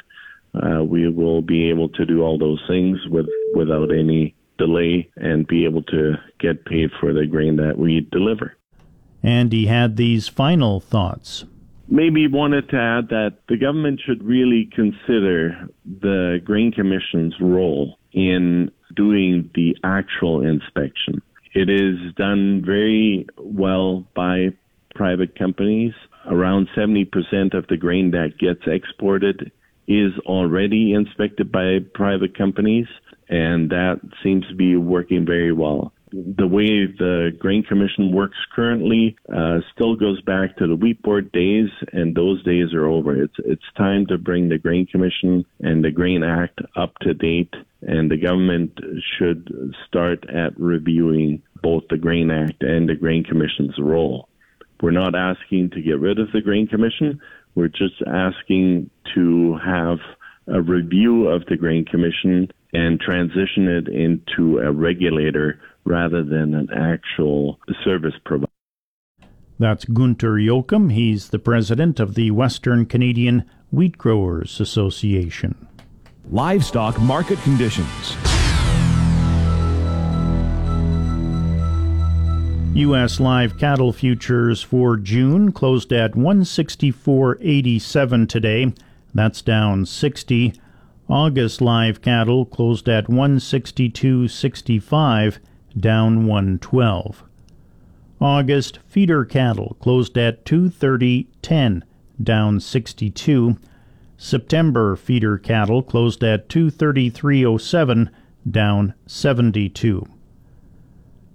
Uh, 0.55 0.85
we 0.85 1.09
will 1.09 1.43
be 1.43 1.69
able 1.69 1.89
to 1.91 2.07
do 2.07 2.23
all 2.23 2.39
those 2.39 2.63
things 2.69 2.99
with 3.09 3.27
without 3.55 3.91
any 3.91 4.35
delay 4.57 5.11
and 5.17 5.47
be 5.47 5.65
able 5.65 5.83
to 5.83 6.15
get 6.39 6.65
paid 6.65 6.91
for 7.01 7.13
the 7.13 7.27
grain 7.27 7.57
that 7.57 7.79
we 7.79 8.07
deliver. 8.13 8.57
And 9.25 9.53
he 9.53 9.67
had 9.67 9.97
these 9.97 10.29
final 10.29 10.81
thoughts. 10.81 11.47
Maybe 11.89 12.29
wanted 12.29 12.69
to 12.69 12.77
add 12.77 13.09
that 13.09 13.39
the 13.49 13.57
government 13.57 14.01
should 14.05 14.23
really 14.23 14.71
consider 14.75 15.67
the 15.85 16.41
Grain 16.45 16.73
Commission's 16.73 17.35
role 17.41 17.99
in 18.13 18.71
doing 18.95 19.51
the 19.55 19.77
actual 19.83 20.47
inspection. 20.47 21.23
It 21.55 21.71
is 21.71 22.15
done 22.17 22.63
very 22.65 23.27
well 23.39 24.05
by 24.15 24.51
private 24.95 25.39
companies. 25.39 25.95
Around 26.27 26.69
70% 26.77 27.55
of 27.55 27.67
the 27.69 27.77
grain 27.77 28.11
that 28.11 28.39
gets 28.39 28.63
exported 28.67 29.51
is 29.87 30.13
already 30.27 30.93
inspected 30.93 31.53
by 31.53 31.79
private 31.95 32.37
companies, 32.37 32.87
and 33.29 33.71
that 33.71 34.01
seems 34.23 34.47
to 34.49 34.55
be 34.55 34.77
working 34.77 35.27
very 35.27 35.53
well. 35.53 35.93
The 36.15 36.47
way 36.47 36.87
the 36.87 37.33
Grain 37.41 37.65
Commission 37.65 38.13
works 38.13 38.37
currently 38.55 39.17
uh, 39.29 39.59
still 39.75 39.97
goes 39.97 40.21
back 40.23 40.57
to 40.59 40.69
the 40.69 40.77
wheat 40.77 41.03
board 41.03 41.33
days, 41.33 41.71
and 41.93 42.15
those 42.15 42.41
days 42.45 42.73
are 42.73 42.87
over. 42.87 43.21
It's 43.21 43.35
it's 43.39 43.65
time 43.77 44.07
to 44.07 44.17
bring 44.17 44.49
the 44.49 44.59
Grain 44.59 44.87
Commission 44.87 45.45
and 45.59 45.85
the 45.85 45.91
Grain 45.91 46.23
Act 46.23 46.61
up 46.77 46.97
to 47.01 47.15
date, 47.15 47.53
and 47.83 48.09
the 48.09 48.17
government 48.17 48.79
should 49.19 49.75
start 49.89 50.25
at 50.31 50.57
reviewing 50.57 51.43
both 51.63 51.83
the 51.91 51.99
Grain 51.99 52.31
Act 52.31 52.63
and 52.63 52.89
the 52.89 52.95
Grain 52.95 53.25
Commission's 53.25 53.77
role. 53.81 54.29
We're 54.81 54.93
not 54.93 55.17
asking 55.17 55.71
to 55.71 55.83
get 55.83 55.99
rid 55.99 56.21
of 56.21 56.31
the 56.33 56.43
Grain 56.43 56.69
Commission. 56.69 57.21
We're 57.57 57.67
just 57.67 58.01
asking 58.07 58.89
to 59.17 59.59
have 59.65 59.99
a 60.47 60.63
review 60.63 61.27
of 61.27 61.45
the 61.47 61.57
Grain 61.57 61.85
Commission 61.85 62.53
and 62.75 63.01
transition 63.01 63.69
it 63.69 63.89
into 63.89 64.59
a 64.59 64.71
regulator 64.71 65.59
rather 65.85 66.23
than 66.23 66.55
an 66.55 66.69
actual 66.73 67.59
service 67.85 68.15
provider. 68.25 68.51
That's 69.59 69.85
Gunter 69.85 70.33
Jochum. 70.33 70.93
He's 70.93 71.29
the 71.29 71.39
president 71.39 72.01
of 72.01 72.17
the 72.17 72.33
Western 72.33 72.87
Canadian 72.87 73.45
Wheat 73.71 73.97
Growers 73.97 74.61
Association. 74.61 75.69
Livestock 76.31 77.01
market 77.01 77.39
conditions. 77.41 78.17
U.S. 82.75 83.21
live 83.21 83.57
cattle 83.57 83.93
futures 83.93 84.61
for 84.61 84.97
June 84.97 85.53
closed 85.53 85.93
at 85.93 86.15
164.87 86.15 88.29
today. 88.29 88.75
That's 89.15 89.43
down 89.43 89.87
60. 89.87 90.55
August 91.09 91.61
live 91.61 92.01
cattle 92.01 92.47
closed 92.47 92.89
at 92.89 93.09
162.65, 93.09 95.39
down 95.79 96.27
112. 96.27 97.25
August 98.21 98.79
feeder 98.87 99.25
cattle 99.25 99.77
closed 99.81 100.17
at 100.17 100.45
230.10, 100.47 101.83
down 102.23 102.59
62. 102.59 103.59
September 104.17 104.97
feeder 104.97 105.37
cattle 105.37 105.83
closed 105.83 106.25
at 106.25 106.49
233.07, 106.49 108.09
down 108.51 108.95
72. 109.07 110.07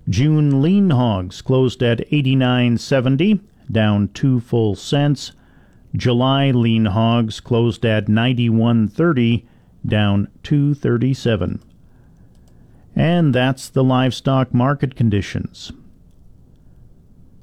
June 0.10 0.64
lean 0.64 0.90
hogs 0.90 1.44
closed 1.44 1.84
at 1.84 2.00
89.70, 2.10 3.40
down 3.72 4.08
2 4.16 4.40
full 4.40 4.74
cents. 4.74 5.34
July 5.96 6.50
lean 6.50 6.86
hogs 6.86 7.40
closed 7.40 7.86
at 7.86 8.08
91.30, 8.08 9.46
down 9.86 10.28
237. 10.44 11.62
And 12.96 13.34
that's 13.34 13.70
the 13.70 13.84
livestock 13.84 14.54
market 14.54 14.96
conditions. 14.96 15.72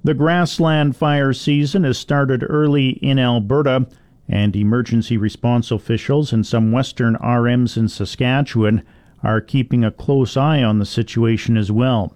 The 0.05 0.15
grassland 0.15 0.97
fire 0.97 1.33
season 1.33 1.85
has 1.85 1.99
started 1.99 2.45
early 2.49 2.91
in 2.91 3.19
Alberta, 3.19 3.87
and 4.29 4.55
emergency 4.55 5.17
response 5.17 5.71
officials 5.71 6.33
and 6.33 6.47
some 6.47 6.73
western 6.73 7.17
RMs 7.17 7.77
in 7.77 7.89
Saskatchewan 7.89 8.83
are 9.23 9.41
keeping 9.41 9.85
a 9.85 9.91
close 9.91 10.37
eye 10.37 10.63
on 10.63 10.79
the 10.79 10.87
situation 10.87 11.57
as 11.57 11.73
well. 11.73 12.15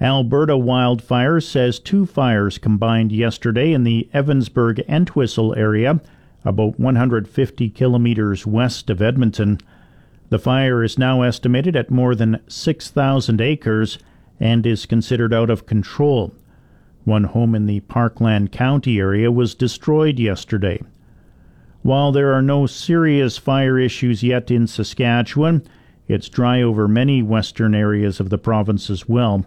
Alberta 0.00 0.56
Wildfire 0.56 1.40
says 1.40 1.78
two 1.78 2.06
fires 2.06 2.58
combined 2.58 3.12
yesterday 3.12 3.72
in 3.72 3.84
the 3.84 4.08
Evansburg 4.12 4.86
Entwistle 4.88 5.54
area, 5.54 6.00
about 6.46 6.78
150 6.78 7.70
kilometers 7.70 8.46
west 8.46 8.88
of 8.88 9.02
Edmonton. 9.02 9.58
The 10.30 10.38
fire 10.38 10.82
is 10.84 10.96
now 10.96 11.22
estimated 11.22 11.74
at 11.74 11.90
more 11.90 12.14
than 12.14 12.40
6,000 12.46 13.40
acres 13.40 13.98
and 14.38 14.64
is 14.64 14.86
considered 14.86 15.34
out 15.34 15.50
of 15.50 15.66
control. 15.66 16.32
One 17.04 17.24
home 17.24 17.54
in 17.54 17.66
the 17.66 17.80
Parkland 17.80 18.52
County 18.52 18.98
area 18.98 19.30
was 19.30 19.54
destroyed 19.54 20.18
yesterday. 20.18 20.80
While 21.82 22.12
there 22.12 22.32
are 22.32 22.42
no 22.42 22.66
serious 22.66 23.38
fire 23.38 23.78
issues 23.78 24.22
yet 24.22 24.50
in 24.50 24.66
Saskatchewan, 24.66 25.62
it's 26.08 26.28
dry 26.28 26.62
over 26.62 26.86
many 26.86 27.22
western 27.22 27.74
areas 27.74 28.20
of 28.20 28.30
the 28.30 28.38
province 28.38 28.88
as 28.88 29.08
well. 29.08 29.44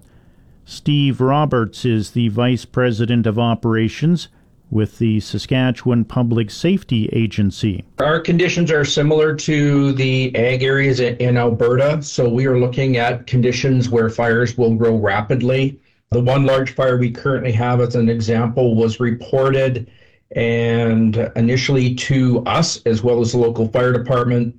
Steve 0.65 1.19
Roberts 1.21 1.85
is 1.85 2.11
the 2.11 2.27
Vice 2.27 2.65
President 2.65 3.25
of 3.25 3.39
Operations 3.39 4.27
with 4.71 4.97
the 4.99 5.19
Saskatchewan 5.19 6.05
Public 6.05 6.51
Safety 6.51 7.09
Agency. 7.11 7.83
Our 7.99 8.19
conditions 8.19 8.71
are 8.71 8.85
similar 8.85 9.35
to 9.35 9.93
the 9.93 10.35
ag 10.35 10.63
areas 10.63 10.99
in 10.99 11.37
Alberta, 11.37 12.01
so 12.03 12.29
we 12.29 12.45
are 12.45 12.59
looking 12.59 12.97
at 12.97 13.27
conditions 13.27 13.89
where 13.89 14.09
fires 14.09 14.57
will 14.57 14.75
grow 14.75 14.95
rapidly. 14.95 15.79
The 16.11 16.21
one 16.21 16.45
large 16.45 16.73
fire 16.75 16.97
we 16.97 17.11
currently 17.11 17.51
have, 17.53 17.81
as 17.81 17.95
an 17.95 18.09
example, 18.09 18.75
was 18.75 18.99
reported 18.99 19.89
and 20.35 21.31
initially 21.35 21.95
to 21.95 22.43
us 22.45 22.81
as 22.85 23.01
well 23.03 23.19
as 23.21 23.31
the 23.31 23.37
local 23.39 23.67
fire 23.67 23.91
department 23.91 24.55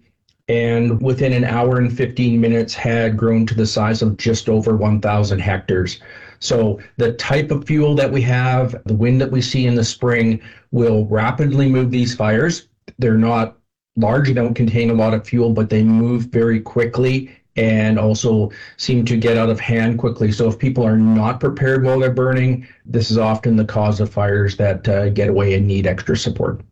and 0.49 1.01
within 1.01 1.33
an 1.33 1.45
hour 1.45 1.79
and 1.79 1.97
15 1.97 2.41
minutes 2.41 2.75
had 2.75 3.17
grown 3.17 3.47
to 3.47 3.55
the 3.55 3.67
size 3.67 4.03
of 4.03 4.17
just 4.17 4.49
over 4.49 4.77
1,000 4.77 5.39
hectares. 5.39 6.01
So 6.41 6.81
the 6.97 7.13
type 7.13 7.51
of 7.51 7.67
fuel 7.67 7.95
that 7.97 8.11
we 8.11 8.23
have, 8.23 8.75
the 8.85 8.95
wind 8.95 9.21
that 9.21 9.31
we 9.31 9.43
see 9.43 9.67
in 9.67 9.75
the 9.75 9.85
spring 9.85 10.41
will 10.71 11.07
rapidly 11.07 11.69
move 11.69 11.91
these 11.91 12.15
fires. 12.15 12.69
They're 12.99 13.19
not 13.19 13.59
large, 13.97 14.29
they 14.29 14.35
don't 14.35 14.55
contain 14.55 14.91
a 14.91 14.95
lot 14.95 15.15
of 15.15 15.27
fuel, 15.27 15.53
but 15.53 15.69
they 15.69 15.83
move 15.83 16.27
very 16.27 16.61
quickly 16.61 17.31
and 17.57 17.99
also 17.99 18.51
seem 18.77 19.05
to 19.05 19.17
get 19.17 19.37
out 19.37 19.51
of 19.51 19.61
hand 19.61 19.99
quickly. 19.99 20.33
So 20.33 20.49
if 20.49 20.59
people 20.59 20.87
are 20.87 20.97
not 20.97 21.41
prepared 21.41 21.85
while 21.85 21.99
they're 21.99 22.11
burning, 22.11 22.67
this 22.87 23.11
is 23.11 23.19
often 23.19 23.57
the 23.57 23.65
cause 23.65 24.01
of 24.01 24.11
fires 24.11 24.57
that 24.57 24.89
uh, 24.89 25.11
get 25.11 25.29
away 25.29 25.55
and 25.55 25.67
need 25.67 25.87
extra 25.87 26.17
support. 26.17 26.63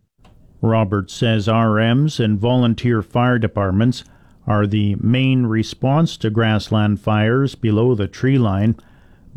Roberts 0.62 1.12
says 1.12 1.46
RMs 1.46 2.22
and 2.22 2.38
volunteer 2.38 3.02
fire 3.02 3.38
departments 3.38 4.04
are 4.46 4.66
the 4.66 4.96
main 5.00 5.44
response 5.44 6.16
to 6.16 6.30
grassland 6.30 7.00
fires 7.00 7.54
below 7.54 7.94
the 7.94 8.08
tree 8.08 8.38
line, 8.38 8.76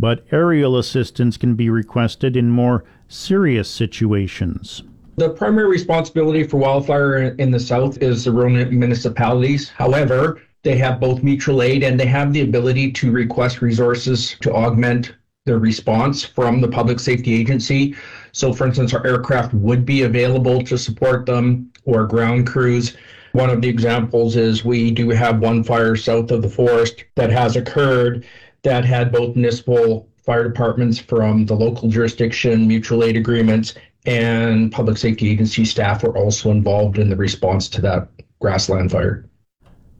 but 0.01 0.25
aerial 0.31 0.79
assistance 0.79 1.37
can 1.37 1.53
be 1.53 1.69
requested 1.69 2.35
in 2.35 2.49
more 2.49 2.83
serious 3.07 3.69
situations. 3.69 4.81
The 5.17 5.29
primary 5.29 5.69
responsibility 5.69 6.43
for 6.43 6.57
wildfire 6.57 7.35
in 7.37 7.51
the 7.51 7.59
south 7.59 8.01
is 8.01 8.23
the 8.23 8.31
rural 8.31 8.65
municipalities. 8.65 9.69
However, 9.69 10.41
they 10.63 10.75
have 10.77 10.99
both 10.99 11.21
mutual 11.21 11.61
aid 11.61 11.83
and 11.83 11.99
they 11.99 12.07
have 12.07 12.33
the 12.33 12.41
ability 12.41 12.91
to 12.93 13.11
request 13.11 13.61
resources 13.61 14.35
to 14.41 14.51
augment 14.51 15.13
their 15.45 15.59
response 15.59 16.25
from 16.25 16.61
the 16.61 16.67
public 16.67 16.99
safety 16.99 17.35
agency. 17.35 17.95
So, 18.31 18.53
for 18.53 18.65
instance, 18.65 18.95
our 18.95 19.05
aircraft 19.05 19.53
would 19.53 19.85
be 19.85 20.01
available 20.01 20.63
to 20.63 20.77
support 20.79 21.27
them 21.27 21.71
or 21.85 22.07
ground 22.07 22.47
crews. 22.47 22.97
One 23.33 23.51
of 23.51 23.61
the 23.61 23.69
examples 23.69 24.35
is 24.35 24.65
we 24.65 24.89
do 24.89 25.09
have 25.09 25.39
one 25.39 25.63
fire 25.63 25.95
south 25.95 26.31
of 26.31 26.41
the 26.41 26.49
forest 26.49 27.05
that 27.15 27.29
has 27.29 27.55
occurred 27.55 28.25
that 28.63 28.85
had 28.85 29.11
both 29.11 29.35
municipal 29.35 30.07
fire 30.23 30.47
departments 30.47 30.99
from 30.99 31.45
the 31.45 31.55
local 31.55 31.89
jurisdiction, 31.89 32.67
mutual 32.67 33.03
aid 33.03 33.17
agreements, 33.17 33.73
and 34.05 34.71
public 34.71 34.97
safety 34.97 35.29
agency 35.29 35.65
staff 35.65 36.03
were 36.03 36.17
also 36.17 36.49
involved 36.51 36.97
in 36.97 37.09
the 37.09 37.15
response 37.15 37.69
to 37.69 37.81
that 37.81 38.07
grassland 38.39 38.91
fire. 38.91 39.25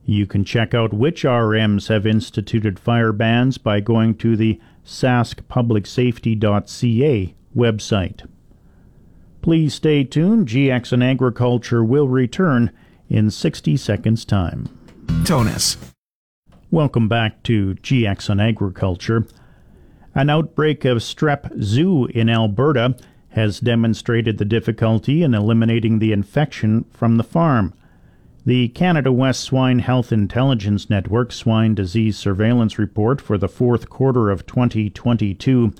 You 0.04 0.26
can 0.26 0.44
check 0.44 0.74
out 0.74 0.92
which 0.92 1.22
RMs 1.22 1.86
have 1.88 2.04
instituted 2.06 2.80
fire 2.80 3.12
bans 3.12 3.58
by 3.58 3.80
going 3.80 4.16
to 4.16 4.36
the 4.36 4.60
saskpublicsafety.ca 4.84 7.34
website. 7.56 8.28
Please 9.42 9.74
stay 9.74 10.04
tuned. 10.04 10.48
GX 10.48 10.92
and 10.92 11.04
Agriculture 11.04 11.84
will 11.84 12.08
return 12.08 12.72
in 13.08 13.30
60 13.30 13.76
seconds' 13.76 14.24
time. 14.24 14.68
Tonus. 15.24 15.76
Welcome 16.72 17.06
back 17.06 17.42
to 17.42 17.74
GX 17.74 18.30
on 18.30 18.40
Agriculture. 18.40 19.26
An 20.14 20.30
outbreak 20.30 20.86
of 20.86 21.00
strep 21.00 21.62
zoo 21.62 22.06
in 22.06 22.30
Alberta 22.30 22.96
has 23.32 23.60
demonstrated 23.60 24.38
the 24.38 24.46
difficulty 24.46 25.22
in 25.22 25.34
eliminating 25.34 25.98
the 25.98 26.12
infection 26.12 26.86
from 26.90 27.18
the 27.18 27.24
farm. 27.24 27.74
The 28.46 28.68
Canada 28.68 29.12
West 29.12 29.42
Swine 29.42 29.80
Health 29.80 30.12
Intelligence 30.12 30.88
Network 30.88 31.30
Swine 31.30 31.74
Disease 31.74 32.16
Surveillance 32.16 32.78
Report 32.78 33.20
for 33.20 33.36
the 33.36 33.50
fourth 33.50 33.90
quarter 33.90 34.30
of 34.30 34.46
2022 34.46 35.74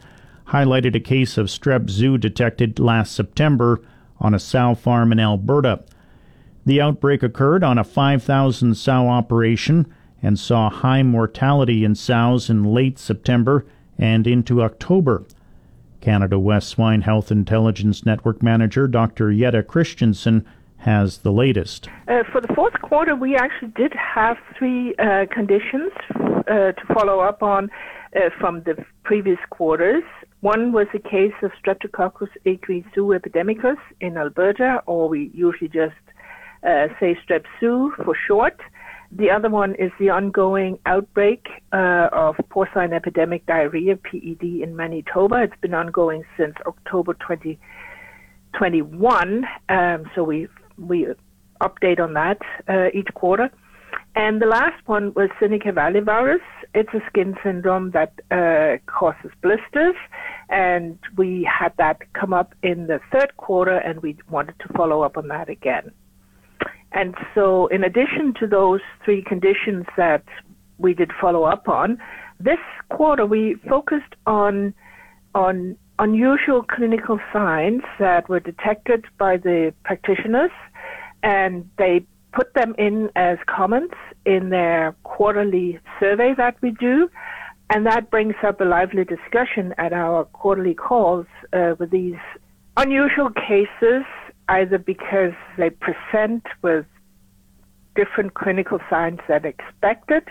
highlighted 0.49 0.95
a 0.95 1.01
case 1.01 1.39
of 1.39 1.47
strep 1.47 1.89
zoo 1.89 2.19
detected 2.19 2.79
last 2.79 3.15
September 3.15 3.81
on 4.21 4.35
a 4.35 4.39
sow 4.39 4.75
farm 4.75 5.11
in 5.11 5.19
Alberta. 5.19 5.85
The 6.67 6.83
outbreak 6.83 7.23
occurred 7.23 7.65
on 7.65 7.79
a 7.79 7.83
5,000 7.83 8.75
sow 8.75 9.09
operation 9.09 9.91
and 10.23 10.39
saw 10.39 10.71
high 10.71 11.03
mortality 11.03 11.85
in 11.85 11.95
sows 11.95 12.49
in 12.49 12.65
late 12.65 12.99
September 12.99 13.67
and 13.99 14.27
into 14.27 14.63
October. 14.63 15.25
Canada 16.01 16.39
West 16.39 16.69
Swine 16.69 17.03
Health 17.03 17.31
Intelligence 17.31 18.05
Network 18.05 18.43
Manager 18.43 18.89
Dr. 18.89 19.33
Jette 19.33 19.67
Christensen 19.67 20.45
has 20.79 21.19
the 21.19 21.33
latest. 21.33 21.89
Uh, 22.09 22.25
for 22.33 22.41
the 22.41 22.53
fourth 22.55 22.75
quarter, 22.83 23.15
we 23.15 23.37
actually 23.37 23.73
did 23.77 23.93
have 23.95 24.37
three 24.59 24.95
uh, 24.97 25.27
conditions 25.33 25.93
uh, 26.17 26.73
to 26.73 26.83
follow 26.93 27.21
up 27.21 27.43
on 27.43 27.71
uh, 28.17 28.31
from 28.41 28.63
the 28.65 28.85
previous 29.05 29.39
quarters. 29.51 30.03
One 30.41 30.73
was 30.73 30.89
a 30.93 30.99
case 30.99 31.35
of 31.43 31.53
Streptococcus 31.65 32.31
equi 32.45 32.85
zooepidemicus 32.97 33.79
in 34.01 34.17
Alberta, 34.17 34.83
or 34.87 35.09
we 35.09 35.31
usually 35.33 35.69
just 35.69 35.95
uh, 36.65 36.89
say 36.99 37.17
strep 37.25 37.45
for 37.61 38.17
short. 38.27 38.61
The 39.14 39.31
other 39.31 39.51
one 39.51 39.75
is 39.75 39.92
the 40.01 40.09
ongoing 40.09 40.79
outbreak 40.87 41.46
uh, 41.70 42.09
of 42.12 42.35
porcine 42.48 42.94
epidemic 42.94 43.44
diarrhea, 43.44 43.96
PED, 43.96 44.42
in 44.42 44.75
Manitoba. 44.75 45.42
It's 45.42 45.61
been 45.61 45.75
ongoing 45.75 46.25
since 46.38 46.55
October 46.64 47.12
2021. 47.14 49.44
Um, 49.68 50.11
so 50.14 50.25
we 50.25 50.48
we 50.79 51.09
update 51.61 52.01
on 52.01 52.14
that 52.14 52.38
uh, 52.68 52.88
each 52.94 53.12
quarter. 53.12 53.51
And 54.14 54.40
the 54.40 54.46
last 54.46 54.81
one 54.87 55.12
was 55.14 55.29
Seneca 55.38 55.72
Valley 55.72 56.01
virus. 56.01 56.40
It's 56.75 56.94
a 56.94 57.03
skin 57.07 57.37
syndrome 57.42 57.90
that 57.90 58.14
uh, 58.31 58.79
causes 58.87 59.31
blisters, 59.42 59.96
and 60.48 60.98
we 61.18 61.44
had 61.44 61.75
that 61.77 61.98
come 62.14 62.33
up 62.33 62.55
in 62.62 62.87
the 62.87 62.98
third 63.12 63.37
quarter, 63.37 63.77
and 63.77 64.01
we 64.01 64.16
wanted 64.31 64.59
to 64.61 64.68
follow 64.75 65.03
up 65.03 65.18
on 65.18 65.29
that 65.29 65.51
again. 65.51 65.92
And 66.95 67.15
so, 67.35 67.67
in 67.69 67.85
addition 67.85 68.35
to 68.41 68.47
those 68.47 68.81
three 69.05 69.23
conditions 69.23 69.87
that 69.97 70.25
we 70.79 70.95
did 70.95 71.11
follow 71.21 71.45
up 71.45 71.69
on, 71.69 71.99
this 72.39 72.59
quarter 72.91 73.25
we 73.25 73.57
focused 73.69 74.15
on 74.27 74.75
on 75.35 75.77
unusual 75.99 76.63
clinical 76.63 77.19
signs 77.33 77.83
that 77.99 78.29
were 78.29 78.41
detected 78.41 79.05
by 79.19 79.37
the 79.37 79.73
practitioners, 79.85 80.51
and 81.23 81.69
they 81.79 82.05
put 82.33 82.53
them 82.55 82.75
in 82.79 83.11
as 83.15 83.39
comments 83.47 83.95
in 84.25 84.51
their 84.51 84.97
quarterly 85.05 85.79
survey 86.01 86.35
that 86.37 86.57
we 86.63 86.71
do. 86.73 87.09
And 87.71 87.87
that 87.87 88.11
brings 88.11 88.35
up 88.43 88.61
a 88.61 88.65
lively 88.65 89.05
discussion 89.05 89.75
at 89.79 89.93
our 89.93 90.25
quarterly 90.25 90.75
calls 90.75 91.27
uh, 91.53 91.75
with 91.79 91.91
these 91.91 92.19
unusual 92.77 93.31
cases, 93.31 94.05
either 94.49 94.79
because 94.79 95.35
they 95.57 95.71
present 95.71 96.45
with 96.63 96.87
different 97.95 98.35
clinical 98.35 98.79
signs 98.89 99.21
than 99.29 99.45
expected, 99.45 100.25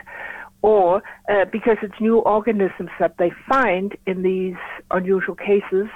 or 0.62 1.02
uh, 1.30 1.46
because 1.52 1.78
it's 1.82 2.00
new 2.00 2.20
organisms 2.20 2.90
that 3.00 3.18
they 3.18 3.32
find 3.48 3.96
in 4.06 4.22
these 4.22 4.56
unusual 4.92 5.36
cases 5.36 5.88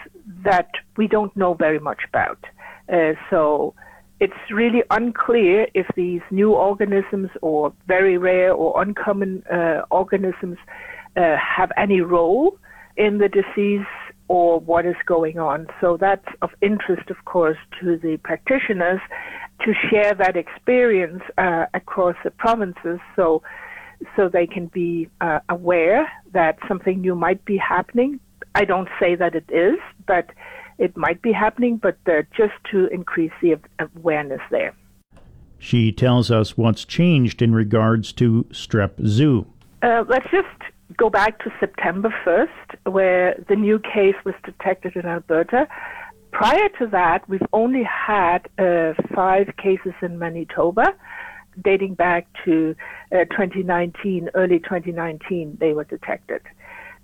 that 0.44 0.70
we 0.98 1.08
don't 1.08 1.36
know 1.36 1.54
very 1.54 1.80
much 1.80 2.02
about. 2.10 2.44
Uh, 2.92 3.14
so 3.30 3.74
it's 4.20 4.34
really 4.52 4.82
unclear 4.92 5.68
if 5.74 5.86
these 5.96 6.22
new 6.32 6.54
organisms 6.54 7.30
or 7.42 7.74
very 7.88 8.18
rare 8.18 8.54
or 8.54 8.82
uncommon 8.82 9.44
uh, 9.52 9.82
organisms 9.92 10.58
uh, 11.18 11.36
have 11.38 11.72
any 11.78 12.02
role 12.02 12.58
in 12.98 13.18
the 13.18 13.28
disease 13.28 13.86
or 14.28 14.60
what 14.60 14.86
is 14.86 14.96
going 15.06 15.38
on. 15.38 15.68
So 15.82 15.98
that's 15.98 16.26
of 16.42 16.50
interest, 16.62 17.10
of 17.10 17.26
course, 17.26 17.58
to 17.82 17.98
the 17.98 18.18
practitioners 18.24 19.00
to 19.62 19.74
share 19.90 20.14
that 20.14 20.36
experience 20.36 21.22
uh, 21.38 21.66
across 21.74 22.16
the 22.24 22.32
provinces. 22.32 23.00
So 23.16 23.42
so 24.16 24.28
they 24.30 24.46
can 24.46 24.68
be 24.68 25.10
uh, 25.22 25.40
aware 25.50 26.12
that 26.34 26.58
something 26.68 27.02
new 27.02 27.16
might 27.16 27.44
be 27.46 27.58
happening. 27.58 28.20
I 28.54 28.66
don't 28.66 28.90
say 29.00 29.16
that 29.16 29.36
it 29.36 29.50
is, 29.50 29.80
but 30.06 30.30
it 30.78 30.96
might 30.98 31.22
be 31.22 31.32
happening, 31.32 31.78
but 31.78 31.98
uh, 32.08 32.24
just 32.36 32.54
to 32.72 32.88
increase 32.88 33.32
the 33.42 33.58
awareness 33.80 34.42
there. 34.52 34.74
She 35.58 35.92
tells 35.92 36.30
us 36.30 36.58
what's 36.58 36.84
changed 36.86 37.42
in 37.42 37.54
regards 37.54 38.12
to 38.14 38.46
Strep 38.52 39.06
Zoo. 39.06 39.48
Uh, 39.82 40.04
let's 40.08 40.30
just 40.30 40.48
go 40.98 41.10
back 41.10 41.40
to 41.44 41.52
September 41.60 42.14
1st, 42.26 42.92
where 42.92 43.36
the 43.50 43.56
new 43.56 43.80
case 43.80 44.16
was 44.24 44.36
detected 44.44 44.96
in 44.96 45.06
Alberta. 45.06 45.68
Prior 46.32 46.70
to 46.80 46.88
that, 46.88 47.28
we've 47.30 47.48
only 47.54 47.84
had 47.84 48.40
uh, 48.60 48.94
five 49.14 49.48
cases 49.58 49.94
in 50.02 50.20
Manitoba 50.20 50.94
dating 51.64 51.96
back 51.96 52.28
to 52.44 52.76
uh, 53.12 53.26
2019, 53.32 54.30
early 54.36 54.60
2019, 54.60 55.58
they 55.60 55.74
were 55.74 55.86
detected. 55.86 56.42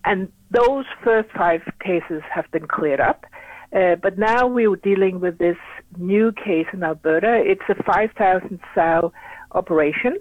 And 0.03 0.31
those 0.49 0.85
first 1.03 1.29
five 1.31 1.61
cases 1.79 2.21
have 2.33 2.49
been 2.51 2.67
cleared 2.67 2.99
up. 2.99 3.25
Uh, 3.73 3.95
but 3.95 4.17
now 4.17 4.47
we're 4.47 4.75
dealing 4.75 5.21
with 5.21 5.37
this 5.37 5.57
new 5.97 6.31
case 6.33 6.67
in 6.73 6.83
Alberta. 6.83 7.41
It's 7.45 7.61
a 7.69 7.83
5,000 7.83 8.59
sow 8.75 9.13
operation, 9.53 10.17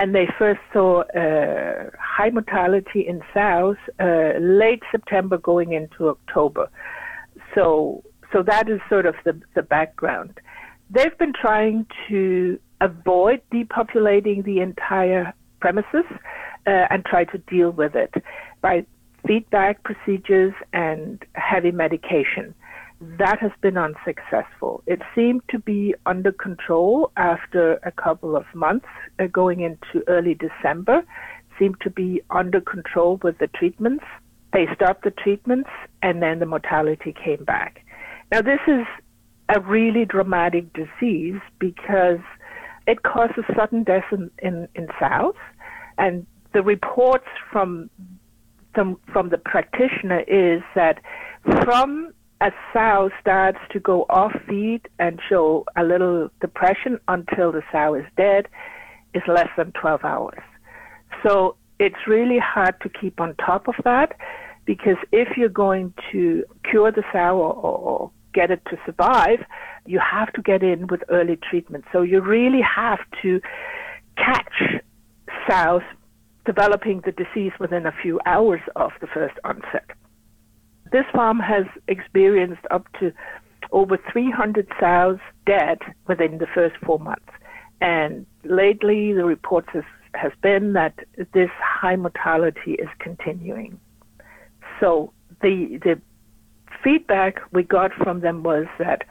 and 0.00 0.14
they 0.14 0.26
first 0.38 0.60
saw 0.72 1.02
uh, 1.02 1.90
high 2.00 2.30
mortality 2.30 3.06
in 3.06 3.20
sows 3.34 3.76
uh, 4.00 4.32
late 4.40 4.82
September 4.90 5.36
going 5.36 5.72
into 5.72 6.08
October. 6.08 6.70
So, 7.54 8.02
so 8.32 8.42
that 8.42 8.70
is 8.70 8.80
sort 8.88 9.04
of 9.04 9.14
the, 9.26 9.38
the 9.54 9.60
background. 9.60 10.40
They've 10.88 11.16
been 11.18 11.34
trying 11.38 11.84
to 12.08 12.58
avoid 12.80 13.42
depopulating 13.52 14.42
the 14.42 14.60
entire 14.60 15.34
premises 15.60 16.06
uh, 16.66 16.86
and 16.88 17.04
try 17.04 17.24
to 17.24 17.36
deal 17.36 17.70
with 17.70 17.94
it 17.94 18.14
by 18.62 18.86
feedback 19.26 19.82
procedures 19.82 20.54
and 20.72 21.22
heavy 21.34 21.72
medication. 21.72 22.54
That 23.00 23.38
has 23.40 23.52
been 23.62 23.78
unsuccessful. 23.78 24.82
It 24.86 25.00
seemed 25.14 25.40
to 25.48 25.58
be 25.58 25.94
under 26.04 26.32
control 26.32 27.10
after 27.16 27.74
a 27.82 27.90
couple 27.90 28.36
of 28.36 28.44
months, 28.54 28.86
uh, 29.18 29.26
going 29.26 29.60
into 29.60 30.06
early 30.06 30.34
December. 30.34 31.02
Seemed 31.58 31.80
to 31.80 31.90
be 31.90 32.20
under 32.28 32.60
control 32.60 33.18
with 33.22 33.38
the 33.38 33.46
treatments. 33.46 34.04
They 34.52 34.66
stopped 34.74 35.04
the 35.04 35.12
treatments, 35.12 35.70
and 36.02 36.22
then 36.22 36.40
the 36.40 36.46
mortality 36.46 37.14
came 37.24 37.44
back. 37.44 37.84
Now, 38.32 38.42
this 38.42 38.60
is 38.66 38.86
a 39.48 39.60
really 39.60 40.04
dramatic 40.04 40.72
disease 40.74 41.40
because 41.58 42.20
it 42.86 43.02
causes 43.02 43.44
sudden 43.56 43.82
death 43.84 44.04
in, 44.12 44.30
in, 44.42 44.68
in 44.74 44.88
sows. 44.98 45.34
And 45.96 46.26
the 46.52 46.62
reports 46.62 47.28
from, 47.50 47.88
from, 48.74 48.98
from 49.12 49.30
the 49.30 49.38
practitioner 49.38 50.20
is 50.20 50.62
that 50.74 51.00
from 51.64 52.12
a 52.40 52.50
sow 52.72 53.10
starts 53.20 53.58
to 53.70 53.80
go 53.80 54.06
off 54.08 54.32
feed 54.48 54.88
and 54.98 55.20
show 55.28 55.64
a 55.76 55.84
little 55.84 56.30
depression 56.40 56.98
until 57.08 57.52
the 57.52 57.62
sow 57.70 57.94
is 57.94 58.04
dead 58.16 58.48
is 59.14 59.22
less 59.26 59.48
than 59.56 59.72
12 59.72 60.04
hours. 60.04 60.42
So 61.26 61.56
it's 61.78 62.06
really 62.06 62.38
hard 62.38 62.80
to 62.82 62.88
keep 62.88 63.20
on 63.20 63.34
top 63.36 63.68
of 63.68 63.74
that 63.84 64.16
because 64.64 64.96
if 65.12 65.36
you're 65.36 65.48
going 65.48 65.92
to 66.12 66.44
cure 66.68 66.92
the 66.92 67.02
sow 67.12 67.36
or, 67.38 67.52
or 67.54 68.10
get 68.32 68.50
it 68.50 68.62
to 68.70 68.78
survive, 68.86 69.40
you 69.86 69.98
have 69.98 70.32
to 70.34 70.42
get 70.42 70.62
in 70.62 70.86
with 70.86 71.02
early 71.10 71.36
treatment. 71.36 71.84
So 71.92 72.02
you 72.02 72.20
really 72.20 72.62
have 72.62 73.00
to 73.22 73.40
catch 74.16 74.80
sows 75.48 75.82
developing 76.46 77.02
the 77.04 77.12
disease 77.12 77.52
within 77.58 77.86
a 77.86 77.92
few 78.02 78.20
hours 78.24 78.60
of 78.76 78.92
the 79.00 79.06
first 79.06 79.34
onset. 79.44 79.84
This 80.92 81.04
farm 81.12 81.38
has 81.38 81.66
experienced 81.88 82.66
up 82.70 82.86
to 82.98 83.12
over 83.72 83.98
300 84.12 84.66
sows 84.80 85.18
dead 85.46 85.78
within 86.08 86.38
the 86.38 86.46
first 86.54 86.76
four 86.84 86.98
months. 86.98 87.30
And 87.80 88.26
lately, 88.44 89.12
the 89.12 89.24
reports 89.24 89.68
has, 89.72 89.84
has 90.14 90.32
been 90.42 90.72
that 90.74 90.94
this 91.32 91.50
high 91.62 91.96
mortality 91.96 92.72
is 92.72 92.88
continuing. 92.98 93.78
So 94.80 95.12
the 95.40 95.78
the 95.82 96.00
feedback 96.82 97.40
we 97.52 97.62
got 97.62 97.92
from 97.92 98.20
them 98.20 98.42
was 98.42 98.66
that 98.78 99.04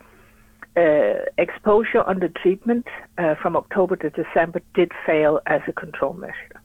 uh, 0.77 1.25
exposure 1.37 2.07
under 2.07 2.29
treatment 2.29 2.85
uh, 3.17 3.35
from 3.41 3.55
October 3.55 3.95
to 3.97 4.09
December 4.09 4.61
did 4.73 4.91
fail 5.05 5.39
as 5.45 5.61
a 5.67 5.73
control 5.73 6.13
measure. 6.13 6.61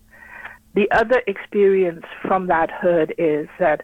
The 0.74 0.90
other 0.90 1.22
experience 1.26 2.04
from 2.22 2.48
that 2.48 2.70
herd 2.70 3.14
is 3.18 3.48
that 3.58 3.82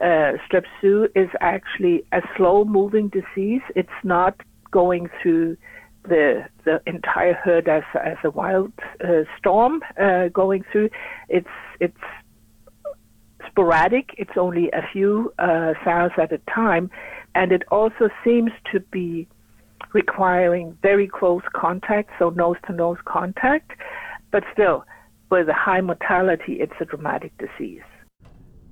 Uh, 0.00 0.32
strep 0.46 0.64
is 1.14 1.28
actually 1.40 2.04
a 2.12 2.20
slow 2.36 2.64
moving 2.64 3.08
disease. 3.08 3.62
It's 3.74 3.88
not 4.04 4.34
going 4.70 5.08
through 5.22 5.56
the 6.08 6.44
the 6.64 6.80
entire 6.86 7.32
herd 7.32 7.68
as 7.68 7.82
as 7.94 8.18
a 8.24 8.30
wild 8.30 8.72
uh, 9.02 9.24
storm 9.38 9.82
uh, 10.00 10.28
going 10.28 10.64
through. 10.70 10.90
It's 11.28 11.56
it's 11.80 12.04
sporadic. 13.46 14.10
It's 14.18 14.36
only 14.36 14.70
a 14.72 14.82
few 14.92 15.32
uh, 15.38 15.72
at 15.86 16.32
a 16.32 16.40
time, 16.54 16.90
and 17.34 17.52
it 17.52 17.62
also 17.70 18.10
seems 18.22 18.52
to 18.72 18.80
be 18.80 19.26
requiring 19.92 20.76
very 20.82 21.08
close 21.08 21.42
contact, 21.54 22.10
so 22.18 22.30
nose 22.30 22.56
to 22.66 22.72
nose 22.72 22.98
contact. 23.06 23.72
But 24.30 24.44
still, 24.52 24.84
with 25.30 25.48
a 25.48 25.54
high 25.54 25.80
mortality, 25.80 26.54
it's 26.60 26.74
a 26.80 26.84
dramatic 26.84 27.32
disease. 27.38 27.82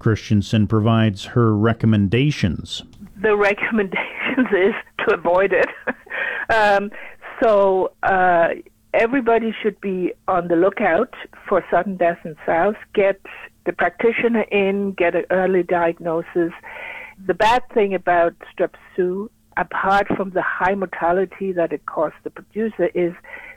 Christensen 0.05 0.67
provides 0.67 1.25
her 1.25 1.57
recommendations. 1.57 2.83
The 3.23 3.35
recommendations 3.35 4.49
is 4.53 4.75
to 4.99 5.14
avoid 5.14 5.55
it. 5.55 5.71
um, 6.53 6.90
so 7.43 7.90
uh, 8.03 8.49
everybody 8.93 9.55
should 9.62 9.81
be 9.81 10.12
on 10.29 10.49
the 10.49 10.57
lookout 10.57 11.14
for 11.49 11.64
sudden 11.71 11.97
death 11.97 12.19
in 12.27 12.37
sows. 12.45 12.75
Get 12.93 13.19
the 13.64 13.73
practitioner 13.73 14.43
in, 14.43 14.93
get 14.93 15.14
an 15.14 15.25
early 15.31 15.62
diagnosis. 15.62 16.53
The 17.27 17.33
bad 17.33 17.62
thing 17.73 17.95
about 17.95 18.35
strep 18.53 18.75
Sus, 18.95 19.31
apart 19.57 20.09
from 20.14 20.33
the 20.33 20.43
high 20.43 20.75
mortality 20.75 21.51
that 21.53 21.73
it 21.73 21.87
costs 21.87 22.19
the 22.25 22.31
producer, 22.31 22.88
is 22.95 23.14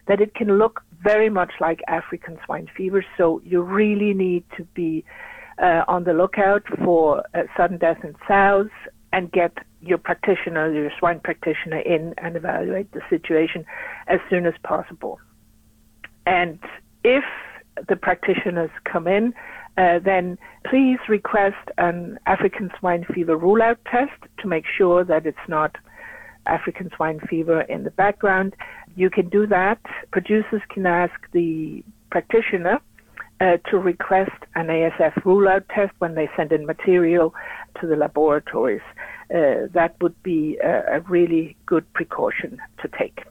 that 0.07 0.21
it 0.21 0.33
can 0.33 0.57
look 0.57 0.81
very 1.03 1.29
much 1.29 1.51
like 1.60 1.81
African 1.89 2.39
swine 2.45 2.69
fever. 2.77 3.03
So 3.17 3.41
you 3.43 3.62
really 3.62 4.13
need 4.13 4.45
to 4.55 4.63
be 4.63 5.03
uh, 5.61 5.83
on 5.87 6.03
the 6.03 6.13
lookout 6.13 6.63
for 6.83 7.23
uh, 7.33 7.43
sudden 7.55 7.77
death 7.77 8.03
in 8.03 8.15
sows 8.27 8.69
and 9.13 9.31
get 9.31 9.57
your 9.81 9.97
practitioner, 9.97 10.71
your 10.71 10.91
swine 10.99 11.19
practitioner 11.19 11.79
in 11.79 12.13
and 12.17 12.35
evaluate 12.35 12.91
the 12.91 13.01
situation 13.09 13.65
as 14.07 14.19
soon 14.29 14.45
as 14.45 14.53
possible. 14.63 15.19
And 16.25 16.59
if 17.03 17.23
the 17.87 17.95
practitioners 17.95 18.71
come 18.83 19.07
in, 19.07 19.33
uh, 19.77 19.99
then 19.99 20.37
please 20.65 20.97
request 21.07 21.69
an 21.77 22.19
African 22.25 22.71
swine 22.79 23.05
fever 23.13 23.37
rule 23.37 23.61
out 23.61 23.77
test 23.85 24.19
to 24.39 24.47
make 24.47 24.65
sure 24.77 25.03
that 25.03 25.25
it's 25.25 25.37
not 25.47 25.75
African 26.47 26.89
swine 26.95 27.19
fever 27.29 27.61
in 27.61 27.83
the 27.83 27.91
background. 27.91 28.55
You 28.95 29.09
can 29.09 29.29
do 29.29 29.45
that. 29.47 29.79
Producers 30.11 30.61
can 30.69 30.85
ask 30.85 31.13
the 31.31 31.83
practitioner 32.09 32.79
uh, 33.39 33.58
to 33.69 33.78
request 33.78 34.32
an 34.56 34.67
ASF 34.67 35.23
rule 35.26 35.47
out 35.47 35.67
test 35.69 35.93
when 36.00 36.15
they 36.15 36.30
send 36.36 36.52
in 36.52 36.65
material 36.65 37.34
to 37.80 37.88
the 37.88 37.95
laboratories. 37.95 38.82
Uh, 39.34 39.67
that 39.73 39.95
would 40.02 40.21
be 40.23 40.58
a, 40.63 40.97
a 40.97 41.00
really 41.02 41.56
good 41.65 41.91
precaution 41.93 42.60
to 42.82 42.88
take. 42.97 43.23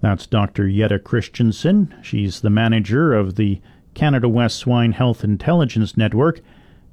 That's 0.00 0.26
Dr. 0.26 0.68
Jette 0.68 1.02
Christensen. 1.02 1.94
She's 2.02 2.40
the 2.40 2.50
manager 2.50 3.14
of 3.14 3.36
the 3.36 3.60
Canada 3.94 4.28
West 4.28 4.58
Swine 4.58 4.92
Health 4.92 5.24
Intelligence 5.24 5.96
Network. 5.96 6.40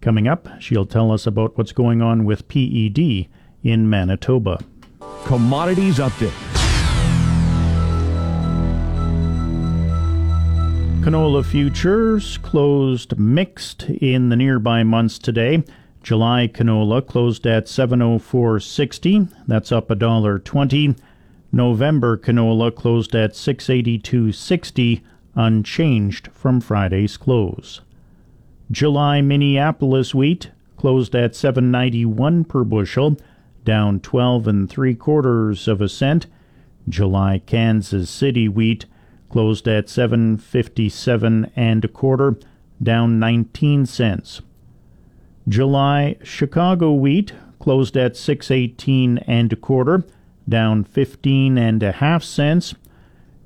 Coming 0.02 0.28
up, 0.28 0.48
she'll 0.60 0.86
tell 0.86 1.12
us 1.12 1.28
about 1.28 1.58
what's 1.58 1.72
going 1.72 2.02
on 2.02 2.26
with 2.26 2.48
PED 2.48 3.28
in 3.64 3.90
Manitoba. 3.90 4.60
Commodities 5.26 5.98
Update. 5.98 6.55
Canola 11.06 11.46
futures 11.46 12.40
closed 12.40 13.20
mixed 13.20 13.84
in 13.84 14.30
the 14.30 14.36
nearby 14.36 14.82
months 14.82 15.20
today. 15.20 15.64
July 16.02 16.50
canola 16.52 17.06
closed 17.06 17.46
at 17.46 17.68
704.60. 17.68 19.32
That's 19.46 19.72
up 19.72 19.92
a 19.92 19.96
dollar 19.96 20.40
20. 20.40 20.96
November 21.52 22.18
canola 22.18 22.74
closed 22.74 23.14
at 23.14 23.34
682.60 23.34 25.04
unchanged 25.36 26.30
from 26.34 26.60
Friday's 26.60 27.18
close. 27.18 27.82
July 28.72 29.22
Minneapolis 29.22 30.16
wheat 30.16 30.50
closed 30.76 31.14
at 31.14 31.36
791 31.36 32.46
per 32.46 32.64
bushel, 32.64 33.16
down 33.64 34.00
12 34.00 34.48
and 34.48 34.68
3 34.68 34.96
quarters 34.96 35.68
of 35.68 35.82
a 35.82 35.88
cent. 35.88 36.26
July 36.90 37.44
Kansas 37.46 38.10
City 38.10 38.50
wheat 38.50 38.88
closed 39.36 39.68
at 39.68 39.90
757 39.90 41.52
and 41.58 41.84
a 41.84 41.90
quarter, 41.90 42.38
down 42.82 43.20
19 43.20 43.86
cents. 43.86 44.42
July 45.46 46.16
Chicago 46.24 46.94
wheat 46.94 47.34
closed 47.60 47.98
at 47.98 48.16
618 48.16 49.18
and 49.18 49.52
a 49.52 49.58
quarter, 49.58 50.06
down 50.48 50.86
15 50.86 51.58
and 51.58 51.84
a 51.84 51.92
half 51.92 52.24
cents. 52.24 52.76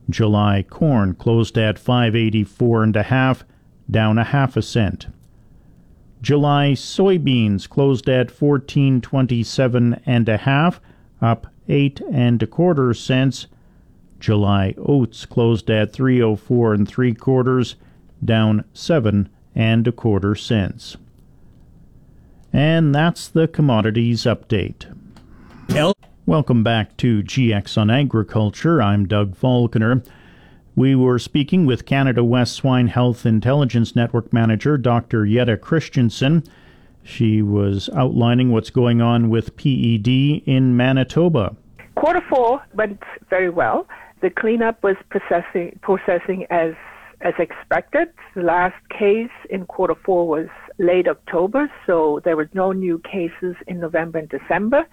July 0.08 0.64
corn 0.70 1.16
closed 1.16 1.58
at 1.58 1.80
584 1.80 2.84
and 2.84 2.96
a 2.96 3.02
half, 3.02 3.44
down 3.90 4.20
a 4.20 4.26
half 4.26 4.56
a 4.56 4.62
cent. 4.62 5.08
July 6.22 6.74
soybeans 6.74 7.68
closed 7.68 8.08
at 8.08 8.30
1427 8.30 10.00
and 10.06 10.30
a 10.30 10.38
half, 10.38 10.80
up 11.20 11.48
8 11.68 12.00
and 12.12 12.44
a 12.44 12.46
quarter 12.46 12.94
cents. 12.94 13.48
July 14.20 14.74
oats 14.78 15.26
closed 15.26 15.70
at 15.70 15.94
304 15.94 16.74
and 16.74 16.88
3 16.88 17.14
quarters, 17.14 17.76
down 18.24 18.66
7 18.74 19.30
and 19.56 19.88
a 19.88 19.92
quarter 19.92 20.36
cents. 20.36 20.98
And 22.52 22.94
that's 22.94 23.28
the 23.28 23.48
commodities 23.48 24.24
update. 24.24 24.86
Welcome 26.26 26.64
back 26.64 26.96
to 26.98 27.24
GX 27.24 27.78
on 27.78 27.90
Agriculture. 27.90 28.82
I'm 28.82 29.08
Doug 29.08 29.36
Falconer. 29.36 30.04
We 30.76 30.96
were 30.96 31.20
speaking 31.20 31.66
with 31.66 31.86
Canada 31.86 32.24
West 32.24 32.54
Swine 32.54 32.88
Health 32.88 33.26
Intelligence 33.26 33.96
Network 33.96 34.32
Manager 34.32 34.78
Dr. 34.78 35.26
Jette 35.26 35.60
Christensen. 35.60 36.44
She 37.04 37.42
was 37.42 37.90
outlining 37.96 38.52
what's 38.52 38.70
going 38.70 39.02
on 39.02 39.30
with 39.30 39.58
PED 39.58 40.08
in 40.46 40.78
Manitoba. 40.78 41.56
Quarter 41.96 42.22
four 42.30 42.62
went 42.76 43.02
very 43.30 43.50
well. 43.50 43.88
The 44.22 44.30
cleanup 44.30 44.84
was 44.84 44.96
processing, 45.10 45.80
processing 45.82 46.46
as 46.50 46.74
as 47.22 47.34
expected. 47.38 48.08
The 48.34 48.44
last 48.44 48.76
case 48.98 49.32
in 49.50 49.66
quarter 49.66 49.96
four 50.06 50.28
was 50.28 50.48
late 50.78 51.08
October, 51.08 51.70
so 51.86 52.22
there 52.24 52.38
were 52.38 52.50
no 52.54 52.72
new 52.72 53.00
cases 53.00 53.56
in 53.68 53.82
November 53.82 54.20
and 54.20 54.30
December 54.30 54.86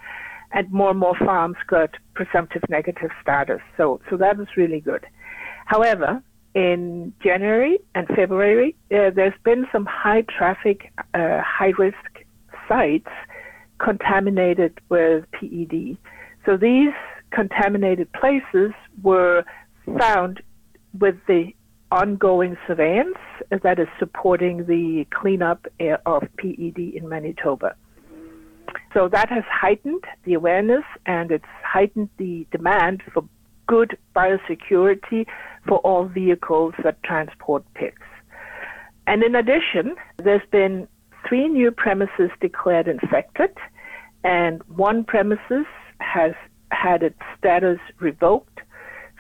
and 0.52 0.70
more 0.70 0.90
and 0.90 0.98
more 0.98 1.16
farms 1.18 1.56
got 1.66 1.90
presumptive 2.14 2.62
negative 2.68 3.10
status. 3.20 3.60
So, 3.76 4.00
so 4.08 4.16
that 4.16 4.36
was 4.38 4.48
really 4.56 4.80
good. 4.80 5.04
However, 5.66 6.22
in 6.54 7.12
January 7.22 7.78
and 7.94 8.06
February, 8.08 8.74
uh, 8.90 9.10
there's 9.14 9.38
been 9.44 9.66
some 9.72 9.86
high 9.86 10.22
traffic, 10.22 10.92
uh, 11.14 11.40
high 11.42 11.72
risk 11.78 12.24
sites 12.68 13.10
contaminated 13.78 14.80
with 14.88 15.24
PED. 15.32 15.98
So 16.46 16.56
these 16.56 16.94
contaminated 17.36 18.10
places 18.12 18.72
were 19.02 19.44
found 19.98 20.42
with 20.98 21.16
the 21.28 21.52
ongoing 21.92 22.56
surveillance 22.66 23.18
that 23.62 23.78
is 23.78 23.88
supporting 23.98 24.66
the 24.66 25.06
cleanup 25.10 25.66
uh, 25.78 25.98
of 26.06 26.22
PED 26.38 26.78
in 26.78 27.08
Manitoba. 27.08 27.76
So 28.94 29.08
that 29.08 29.28
has 29.28 29.44
heightened 29.50 30.02
the 30.24 30.34
awareness 30.34 30.84
and 31.04 31.30
it's 31.30 31.44
heightened 31.62 32.08
the 32.16 32.46
demand 32.50 33.02
for 33.12 33.22
good 33.66 33.98
biosecurity 34.14 35.26
for 35.68 35.78
all 35.78 36.06
vehicles 36.06 36.72
that 36.82 37.02
transport 37.02 37.62
pigs. 37.74 38.06
And 39.06 39.22
in 39.22 39.34
addition, 39.34 39.94
there's 40.16 40.48
been 40.50 40.88
three 41.28 41.48
new 41.48 41.70
premises 41.70 42.30
declared 42.40 42.88
infected, 42.88 43.50
and 44.24 44.62
one 44.64 45.04
premises 45.04 45.66
has 46.00 46.32
had 46.70 47.02
its 47.02 47.18
status 47.38 47.78
revoked. 48.00 48.60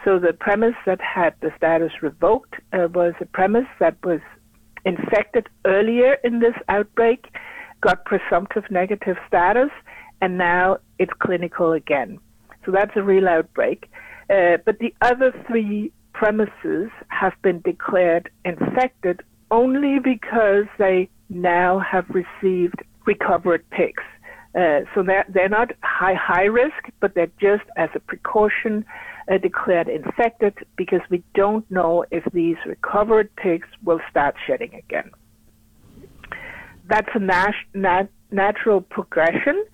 So 0.04 0.18
the 0.18 0.32
premise 0.32 0.74
that 0.86 1.00
had 1.00 1.34
the 1.40 1.50
status 1.56 1.90
revoked 2.02 2.54
uh, 2.72 2.88
was 2.92 3.14
a 3.20 3.26
premise 3.26 3.66
that 3.80 3.96
was 4.04 4.20
infected 4.84 5.48
earlier 5.64 6.16
in 6.22 6.40
this 6.40 6.54
outbreak 6.68 7.26
got 7.80 8.04
presumptive 8.04 8.64
negative 8.70 9.16
status, 9.26 9.70
and 10.20 10.38
now 10.38 10.78
it's 10.98 11.12
clinical 11.18 11.72
again. 11.72 12.18
So 12.64 12.72
that's 12.72 12.92
a 12.96 13.02
real 13.02 13.28
outbreak. 13.28 13.90
Uh, 14.30 14.56
but 14.64 14.78
the 14.78 14.94
other 15.02 15.32
three 15.46 15.92
premises 16.12 16.90
have 17.08 17.34
been 17.42 17.60
declared 17.60 18.30
infected 18.44 19.22
only 19.50 19.98
because 19.98 20.64
they 20.78 21.08
now 21.28 21.78
have 21.78 22.06
received 22.08 22.82
recovered 23.06 23.68
pigs. 23.70 24.02
Uh, 24.56 24.80
so 24.94 25.02
they're, 25.02 25.26
they're 25.28 25.48
not 25.48 25.70
high 25.82 26.14
high 26.14 26.44
risk, 26.44 26.90
but 27.00 27.14
they're 27.14 27.30
just 27.40 27.64
as 27.76 27.90
a 27.94 28.00
precaution 28.00 28.84
uh, 29.30 29.36
declared 29.38 29.88
infected 29.88 30.54
because 30.76 31.00
we 31.10 31.22
don't 31.34 31.70
know 31.70 32.04
if 32.10 32.24
these 32.32 32.56
recovered 32.66 33.34
pigs 33.36 33.68
will 33.84 34.00
start 34.10 34.34
shedding 34.46 34.74
again 34.74 35.10
that's 36.88 37.08
a 37.14 37.18
nat- 37.18 37.54
nat- 37.74 38.10
natural 38.30 38.80
progression. 38.80 39.64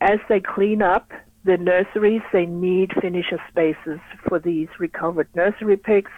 As 0.00 0.18
they 0.28 0.40
clean 0.40 0.82
up 0.82 1.10
the 1.44 1.56
nurseries, 1.56 2.22
they 2.32 2.46
need 2.46 2.92
finisher 3.00 3.40
spaces 3.48 4.00
for 4.28 4.38
these 4.38 4.68
recovered 4.78 5.28
nursery 5.34 5.76
pigs. 5.76 6.10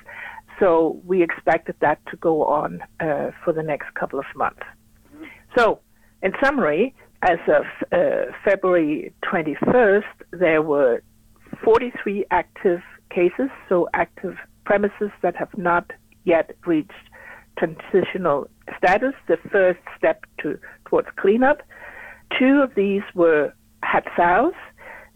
So 0.60 1.00
we 1.04 1.22
expected 1.22 1.76
that 1.80 1.98
to 2.10 2.16
go 2.16 2.44
on 2.44 2.82
uh, 3.00 3.30
for 3.44 3.52
the 3.52 3.62
next 3.62 3.94
couple 3.94 4.18
of 4.18 4.26
months. 4.36 4.62
So, 5.56 5.80
in 6.22 6.32
summary, 6.42 6.94
as 7.22 7.38
of 7.48 7.64
uh, 7.92 8.32
February 8.44 9.14
21st, 9.24 10.02
there 10.32 10.60
were 10.60 11.02
43 11.64 12.24
active 12.30 12.80
cases, 13.10 13.48
so 13.68 13.88
active 13.94 14.36
premises 14.64 15.10
that 15.22 15.36
have 15.36 15.56
not 15.56 15.90
yet 16.24 16.54
reached 16.66 16.90
transitional 17.58 18.48
status, 18.76 19.12
the 19.28 19.36
first 19.50 19.80
step 19.96 20.24
to, 20.40 20.58
towards 20.86 21.08
cleanup. 21.16 21.62
Two 22.38 22.60
of 22.62 22.74
these 22.74 23.02
were 23.14 23.52
had 23.82 24.04
sows 24.16 24.54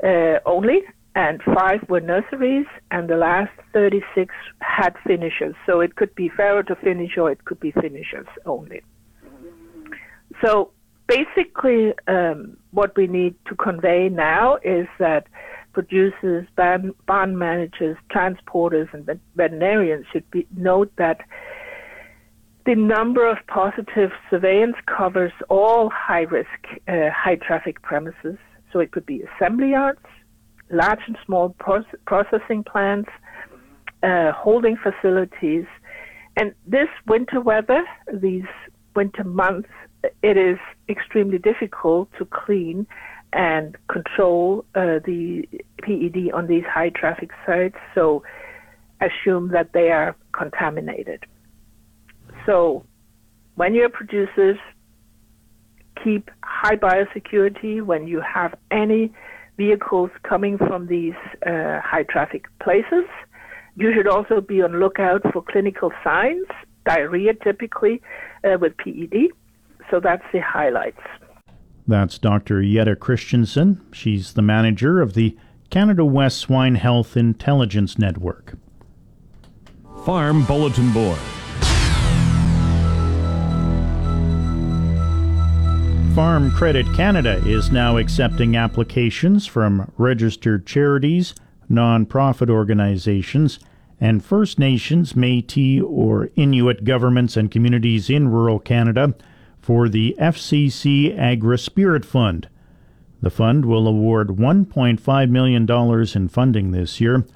uh, 0.05 0.39
only, 0.45 0.81
and 1.15 1.41
five 1.55 1.81
were 1.89 2.01
nurseries, 2.01 2.67
and 2.91 3.09
the 3.09 3.17
last 3.17 3.53
36 3.73 4.35
had 4.61 4.95
finishers. 5.07 5.55
So 5.65 5.81
it 5.81 5.97
could 5.97 6.15
be 6.15 6.29
farrow 6.29 6.63
to 6.63 6.77
finish, 6.77 7.17
or 7.17 7.31
it 7.31 7.45
could 7.47 7.59
be 7.59 7.73
finishers 7.73 8.27
only. 8.45 8.83
So 10.45 10.71
basically, 11.07 11.95
um, 12.07 12.57
what 12.73 12.97
we 12.97 13.07
need 13.07 13.35
to 13.47 13.55
convey 13.55 14.09
now 14.09 14.57
is 14.65 14.87
that 14.99 15.27
producers, 15.73 16.47
barn, 16.57 16.95
barn 17.07 17.37
managers, 17.37 17.97
transporters, 18.11 18.93
and 18.95 19.09
veterinarians 19.35 20.07
should 20.13 20.29
be, 20.31 20.47
note 20.57 20.91
that 20.97 21.21
the 22.65 22.75
number 22.75 23.29
of 23.29 23.39
positive 23.47 24.11
surveillance 24.29 24.77
covers 24.87 25.33
all 25.49 25.91
high 25.91 26.23
risk, 26.23 26.49
uh, 26.89 27.11
high 27.15 27.37
traffic 27.37 27.81
premises. 27.83 28.39
So 28.73 28.81
it 28.81 28.91
could 28.91 29.07
be 29.07 29.23
assembly 29.23 29.71
yards, 29.71 30.01
large 30.71 30.99
and 31.07 31.17
small 31.25 31.55
proce- 31.61 31.85
processing 32.07 32.65
plants, 32.65 33.11
uh, 34.03 34.33
holding 34.33 34.77
facilities. 34.77 35.67
And 36.37 36.55
this 36.67 36.89
winter 37.07 37.41
weather, 37.41 37.85
these 38.13 38.51
winter 38.95 39.25
months, 39.25 39.69
it 40.23 40.37
is 40.37 40.59
extremely 40.89 41.39
difficult 41.39 42.09
to 42.19 42.25
clean 42.27 42.87
and 43.33 43.77
control 43.89 44.65
uh, 44.75 45.01
the 45.05 45.49
PED 45.83 46.33
on 46.33 46.47
these 46.47 46.65
high 46.65 46.91
traffic 46.91 47.31
sites. 47.45 47.77
So 47.95 48.23
assume 49.01 49.51
that 49.53 49.73
they 49.73 49.91
are 49.91 50.17
contaminated. 50.33 51.25
So 52.47 52.85
when 53.57 53.75
you're 53.75 53.89
producers, 53.89 54.59
keep 56.03 56.31
high 56.43 56.77
biosecurity 56.77 57.83
when 57.83 58.07
you 58.07 58.21
have 58.21 58.55
any 58.71 59.13
vehicles 59.57 60.11
coming 60.23 60.59
from 60.59 60.87
these 60.87 61.15
uh, 61.47 61.81
high 61.81 62.05
traffic 62.09 62.47
places. 62.63 63.07
You 63.77 63.93
should 63.95 64.09
also 64.09 64.41
be 64.41 64.63
on 64.63 64.81
lookout 64.81 65.23
for 65.33 65.43
clinical 65.43 65.91
signs, 66.05 66.47
diarrhea 66.85 67.35
typically 67.35 68.01
uh, 68.45 68.59
with 68.61 68.77
PED. 68.77 69.29
So 69.91 70.01
that's 70.01 70.25
the 70.33 70.41
highlights. 70.41 71.01
That's 71.87 72.19
Dr. 72.19 72.63
Jette 72.63 72.99
Christensen. 72.99 73.81
She's 73.93 74.33
the 74.33 74.43
manager 74.43 75.01
of 75.01 75.15
the 75.15 75.37
Canada 75.71 76.05
West 76.05 76.39
Swine 76.39 76.75
Health 76.75 77.17
Intelligence 77.17 77.99
Network. 77.99 78.55
Farm 80.05 80.45
Bulletin 80.45 80.93
Board. 80.93 81.19
Farm 86.15 86.51
Credit 86.53 86.87
Canada 86.95 87.43
is 87.45 87.71
now 87.71 87.99
accepting 87.99 88.57
applications 88.57 89.47
from 89.47 89.93
registered 89.99 90.67
charities, 90.67 91.35
non-profit 91.69 92.49
organizations, 92.49 93.59
and 94.01 94.25
First 94.25 94.59
Nations, 94.59 95.13
Métis, 95.13 95.83
or 95.83 96.31
Inuit 96.35 96.85
governments 96.85 97.37
and 97.37 97.51
communities 97.51 98.09
in 98.09 98.29
rural 98.29 98.59
Canada 98.59 99.15
for 99.67 99.89
the 99.89 100.15
FCC 100.21 101.19
Agri 101.19 101.59
Spirit 101.59 102.05
Fund. 102.05 102.49
The 103.21 103.31
fund 103.31 103.65
will 103.65 103.89
award 103.89 104.29
$1.5 104.29 105.31
million 105.31 105.69
in 106.15 106.29
funding 106.29 106.71
this 106.71 107.01
year. 107.01 107.27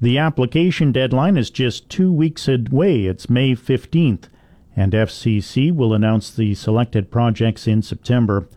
The 0.00 0.16
application 0.16 0.92
deadline 0.92 1.36
is 1.36 1.50
just 1.50 1.88
two 1.88 2.12
weeks 2.12 2.46
away. 2.46 3.06
It's 3.06 3.28
May 3.28 3.56
15th, 3.56 4.28
and 4.76 4.92
FCC 4.92 5.74
will 5.74 5.92
announce 5.92 6.30
the 6.30 6.54
selected 6.54 7.10
projects 7.10 7.66
in 7.66 7.82
September. 7.82 8.48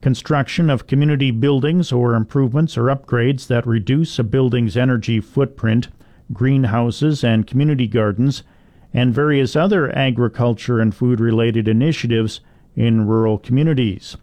construction 0.01 0.71
of 0.71 0.87
community 0.87 1.33
buildings 1.33 1.91
or 1.91 2.15
improvements 2.15 2.79
or 2.79 2.85
upgrades 2.85 3.49
that 3.49 3.67
reduce 3.67 4.17
a 4.21 4.23
building's 4.23 4.77
energy 4.77 5.19
footprint, 5.19 5.89
greenhouses 6.33 7.25
and 7.25 7.49
community 7.49 7.89
gardens, 7.89 8.45
and 8.95 9.13
various 9.13 9.57
other 9.57 9.91
agriculture 9.99 10.79
and 10.79 10.95
food 10.95 11.19
related 11.19 11.67
initiatives 11.67 12.39
in 12.77 13.09
rural 13.09 13.39
communities. 13.39 14.17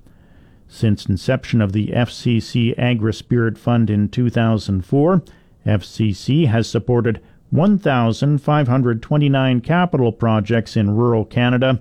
Since 0.69 1.07
inception 1.07 1.59
of 1.59 1.73
the 1.73 1.87
FCC 1.87 2.73
Agri 2.79 3.13
Spirit 3.13 3.57
Fund 3.57 3.89
in 3.89 4.07
2004, 4.07 5.23
FCC 5.65 6.47
has 6.47 6.69
supported 6.69 7.19
1,529 7.51 9.61
capital 9.61 10.11
projects 10.11 10.75
in 10.75 10.95
rural 10.95 11.25
Canada, 11.25 11.79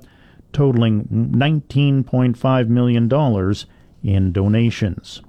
totaling 0.53 1.05
$19.5 1.05 2.69
million 2.69 3.55
in 4.03 4.33
donations. 4.33 5.23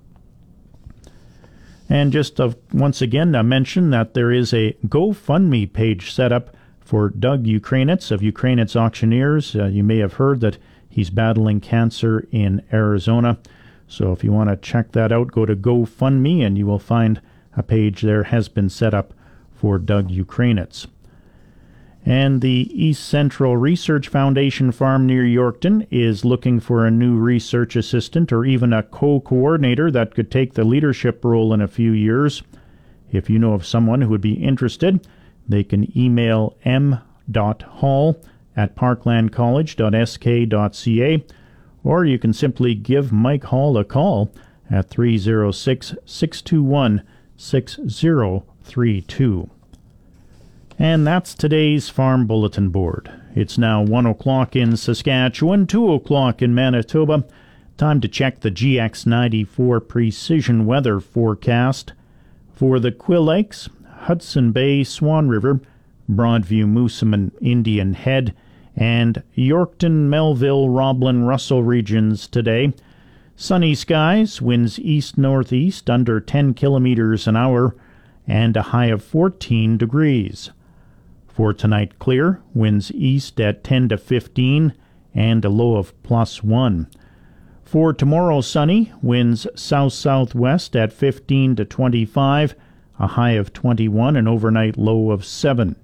And 1.89 2.11
just 2.11 2.39
once 2.73 3.01
again, 3.01 3.35
I 3.35 3.43
mention 3.43 3.91
that 3.91 4.13
there 4.13 4.31
is 4.31 4.53
a 4.53 4.73
GoFundMe 4.87 5.71
page 5.71 6.13
set 6.13 6.31
up 6.31 6.55
for 6.79 7.09
Doug 7.09 7.45
Ukrainetz 7.45 8.11
of 8.11 8.21
Ukrainetz 8.21 8.75
Auctioneers. 8.75 9.55
Uh, 9.55 9.65
you 9.65 9.83
may 9.83 9.97
have 9.97 10.13
heard 10.13 10.41
that 10.41 10.57
he's 10.89 11.09
battling 11.09 11.59
cancer 11.59 12.27
in 12.31 12.63
Arizona. 12.71 13.37
So 13.87 14.11
if 14.11 14.23
you 14.23 14.31
want 14.31 14.49
to 14.49 14.57
check 14.57 14.91
that 14.93 15.11
out, 15.11 15.31
go 15.31 15.45
to 15.45 15.55
GoFundMe 15.55 16.45
and 16.45 16.57
you 16.57 16.65
will 16.65 16.79
find 16.79 17.21
a 17.55 17.63
page 17.63 18.01
there 18.01 18.23
has 18.23 18.49
been 18.49 18.69
set 18.69 18.93
up 18.93 19.13
for 19.65 19.80
Doug 19.80 20.12
Ukrainetz. 20.12 20.86
And 22.05 22.41
the 22.41 22.70
East 22.72 23.03
Central 23.03 23.57
Research 23.57 24.09
Foundation 24.09 24.72
farm 24.72 25.07
near 25.07 25.24
Yorkton 25.24 25.88
is 25.89 26.24
looking 26.24 26.59
for 26.59 26.86
a 26.86 26.91
new 26.91 27.18
research 27.18 27.76
assistant 27.76 28.32
or 28.32 28.45
even 28.45 28.72
a 28.72 28.84
co 28.84 29.22
coordinator 29.22 29.89
that 29.89 30.13
could 30.13 30.30
take 30.30 30.53
the 30.53 30.63
leadership 30.63 31.26
role 31.26 31.51
in 31.51 31.61
a 31.61 31.68
few 31.68 31.93
years. 31.93 32.43
If 33.11 33.28
you 33.28 33.39
know 33.39 33.53
of 33.53 33.66
someone 33.66 34.01
who 34.01 34.09
would 34.09 34.22
be 34.22 34.34
interested, 34.34 35.07
they 35.49 35.63
can 35.63 35.97
email 35.97 36.55
m.hall 36.63 38.22
at 38.55 38.76
parklandcollege.sk.ca 38.76 41.26
or 41.84 42.05
you 42.05 42.20
can 42.20 42.34
simply 42.34 42.76
give 42.76 43.11
Mike 43.11 43.45
Hall 43.45 43.80
a 43.80 43.84
call 43.84 44.32
at 44.70 44.91
306 44.91 45.95
621 46.05 47.01
6032. 47.36 49.49
And 50.78 51.07
that's 51.07 51.34
today's 51.34 51.88
Farm 51.88 52.28
Bulletin 52.28 52.67
Board. 52.67 53.09
It's 53.34 53.57
now 53.57 53.82
1 53.82 54.05
o'clock 54.05 54.57
in 54.57 54.76
Saskatchewan, 54.76 55.67
2 55.67 55.93
o'clock 55.93 56.41
in 56.41 56.53
Manitoba. 56.53 57.23
Time 57.78 58.01
to 58.01 58.09
check 58.09 58.41
the 58.41 58.51
GX94 58.51 59.88
precision 59.88 60.65
weather 60.65 60.99
forecast. 60.99 61.93
For 62.53 62.80
the 62.80 62.91
Quill 62.91 63.23
Lakes, 63.23 63.69
Hudson 63.99 64.51
Bay, 64.51 64.84
Swan 64.84 65.30
River, 65.30 65.61
Broadview, 66.11 66.65
Moosomin, 66.65 67.32
Indian 67.39 67.93
Head, 67.93 68.36
and 68.76 69.23
Yorkton, 69.36 70.09
Melville, 70.09 70.67
Roblin, 70.69 71.23
Russell 71.23 71.63
regions 71.63 72.28
today. 72.28 72.73
Sunny 73.38 73.76
skies, 73.76 74.41
winds 74.41 74.78
east 74.80 75.17
northeast 75.17 75.89
under 75.89 76.19
10 76.19 76.53
kilometers 76.53 77.28
an 77.28 77.38
hour, 77.38 77.76
and 78.28 78.57
a 78.57 78.61
high 78.61 78.88
of 78.88 79.03
14 79.03 79.78
degrees. 79.78 80.51
For 81.36 81.53
tonight, 81.53 81.99
clear, 81.99 82.39
winds 82.53 82.93
east 82.93 83.41
at 83.41 83.61
10 83.61 83.89
to 83.89 83.97
15, 83.97 84.71
and 85.13 85.43
a 85.43 85.49
low 85.49 85.75
of 85.75 86.01
plus 86.01 86.41
1. 86.41 86.88
For 87.65 87.91
tomorrow, 87.91 88.39
sunny, 88.39 88.93
winds 89.01 89.45
south 89.53 89.91
southwest 89.91 90.77
at 90.77 90.93
15 90.93 91.57
to 91.57 91.65
25, 91.65 92.55
a 92.99 93.07
high 93.07 93.31
of 93.31 93.51
21, 93.51 94.15
and 94.15 94.29
overnight 94.29 94.77
low 94.77 95.11
of 95.11 95.25
7. 95.25 95.75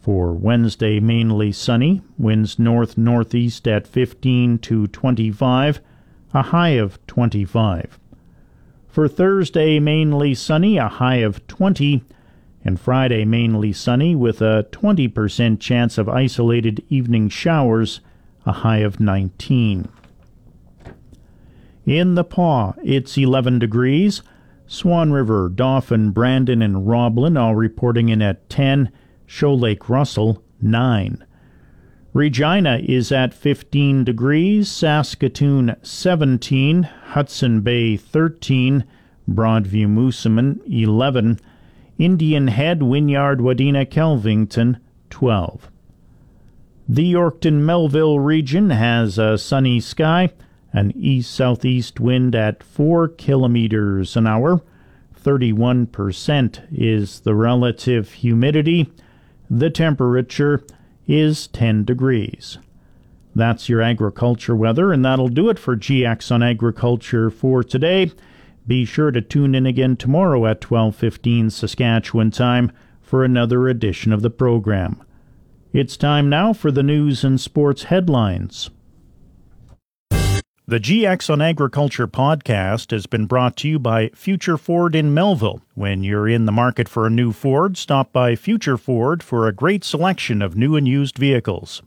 For 0.00 0.32
Wednesday, 0.32 1.00
mainly 1.00 1.50
sunny, 1.50 2.00
winds 2.16 2.56
north 2.56 2.96
northeast 2.96 3.66
at 3.66 3.84
15 3.88 4.60
to 4.60 4.86
25, 4.86 5.80
a 6.32 6.42
high 6.42 6.78
of 6.78 7.04
25. 7.08 7.98
For 8.86 9.08
Thursday, 9.08 9.80
mainly 9.80 10.34
sunny, 10.36 10.76
a 10.78 10.86
high 10.86 11.16
of 11.16 11.44
20, 11.48 12.04
and 12.68 12.78
Friday, 12.78 13.24
mainly 13.24 13.72
sunny 13.72 14.14
with 14.14 14.42
a 14.42 14.66
20% 14.72 15.58
chance 15.58 15.96
of 15.96 16.06
isolated 16.06 16.84
evening 16.90 17.30
showers, 17.30 18.00
a 18.44 18.52
high 18.52 18.78
of 18.78 19.00
19. 19.00 19.88
In 21.86 22.14
the 22.14 22.24
Pas, 22.24 22.74
it's 22.84 23.16
11 23.16 23.58
degrees. 23.58 24.22
Swan 24.66 25.12
River, 25.12 25.48
Dauphin, 25.48 26.10
Brandon, 26.10 26.60
and 26.60 26.86
Roblin 26.86 27.38
all 27.38 27.54
reporting 27.54 28.10
in 28.10 28.20
at 28.20 28.50
10. 28.50 28.92
Shoal 29.24 29.58
Lake 29.58 29.88
Russell, 29.88 30.42
9. 30.60 31.24
Regina 32.12 32.80
is 32.82 33.10
at 33.10 33.32
15 33.32 34.04
degrees, 34.04 34.70
Saskatoon 34.70 35.74
17, 35.82 36.82
Hudson 36.82 37.62
Bay 37.62 37.96
13, 37.96 38.84
Broadview 39.26 39.86
Moosomin 39.86 40.60
11, 40.70 41.40
Indian 41.98 42.46
Head, 42.46 42.80
Wynyard, 42.80 43.40
Wadena, 43.40 43.84
Kelvington 43.84 44.80
12. 45.10 45.68
The 46.88 47.12
Yorkton 47.12 47.60
Melville 47.60 48.20
region 48.20 48.70
has 48.70 49.18
a 49.18 49.36
sunny 49.36 49.80
sky, 49.80 50.30
an 50.72 50.92
east 50.96 51.34
southeast 51.34 51.98
wind 51.98 52.34
at 52.36 52.62
4 52.62 53.08
kilometers 53.08 54.16
an 54.16 54.26
hour. 54.26 54.62
31% 55.20 56.60
is 56.72 57.20
the 57.20 57.34
relative 57.34 58.12
humidity. 58.12 58.90
The 59.50 59.70
temperature 59.70 60.62
is 61.08 61.48
10 61.48 61.84
degrees. 61.84 62.58
That's 63.34 63.68
your 63.68 63.82
agriculture 63.82 64.54
weather, 64.54 64.92
and 64.92 65.04
that'll 65.04 65.28
do 65.28 65.48
it 65.48 65.58
for 65.58 65.76
GX 65.76 66.30
on 66.30 66.42
agriculture 66.42 67.28
for 67.30 67.64
today. 67.64 68.12
Be 68.68 68.84
sure 68.84 69.10
to 69.10 69.22
tune 69.22 69.54
in 69.54 69.64
again 69.64 69.96
tomorrow 69.96 70.44
at 70.44 70.60
12:15 70.60 71.48
Saskatchewan 71.48 72.30
time 72.30 72.70
for 73.00 73.24
another 73.24 73.66
edition 73.66 74.12
of 74.12 74.20
the 74.20 74.28
program. 74.28 75.02
It's 75.72 75.96
time 75.96 76.28
now 76.28 76.52
for 76.52 76.70
the 76.70 76.82
news 76.82 77.24
and 77.24 77.40
sports 77.40 77.84
headlines. 77.84 78.68
The 80.10 80.78
GX 80.78 81.30
on 81.30 81.40
Agriculture 81.40 82.06
podcast 82.06 82.90
has 82.90 83.06
been 83.06 83.24
brought 83.24 83.56
to 83.56 83.68
you 83.70 83.78
by 83.78 84.10
Future 84.14 84.58
Ford 84.58 84.94
in 84.94 85.14
Melville. 85.14 85.62
When 85.74 86.04
you're 86.04 86.28
in 86.28 86.44
the 86.44 86.52
market 86.52 86.90
for 86.90 87.06
a 87.06 87.10
new 87.10 87.32
Ford, 87.32 87.78
stop 87.78 88.12
by 88.12 88.36
Future 88.36 88.76
Ford 88.76 89.22
for 89.22 89.48
a 89.48 89.54
great 89.54 89.82
selection 89.82 90.42
of 90.42 90.56
new 90.58 90.76
and 90.76 90.86
used 90.86 91.16
vehicles. 91.16 91.80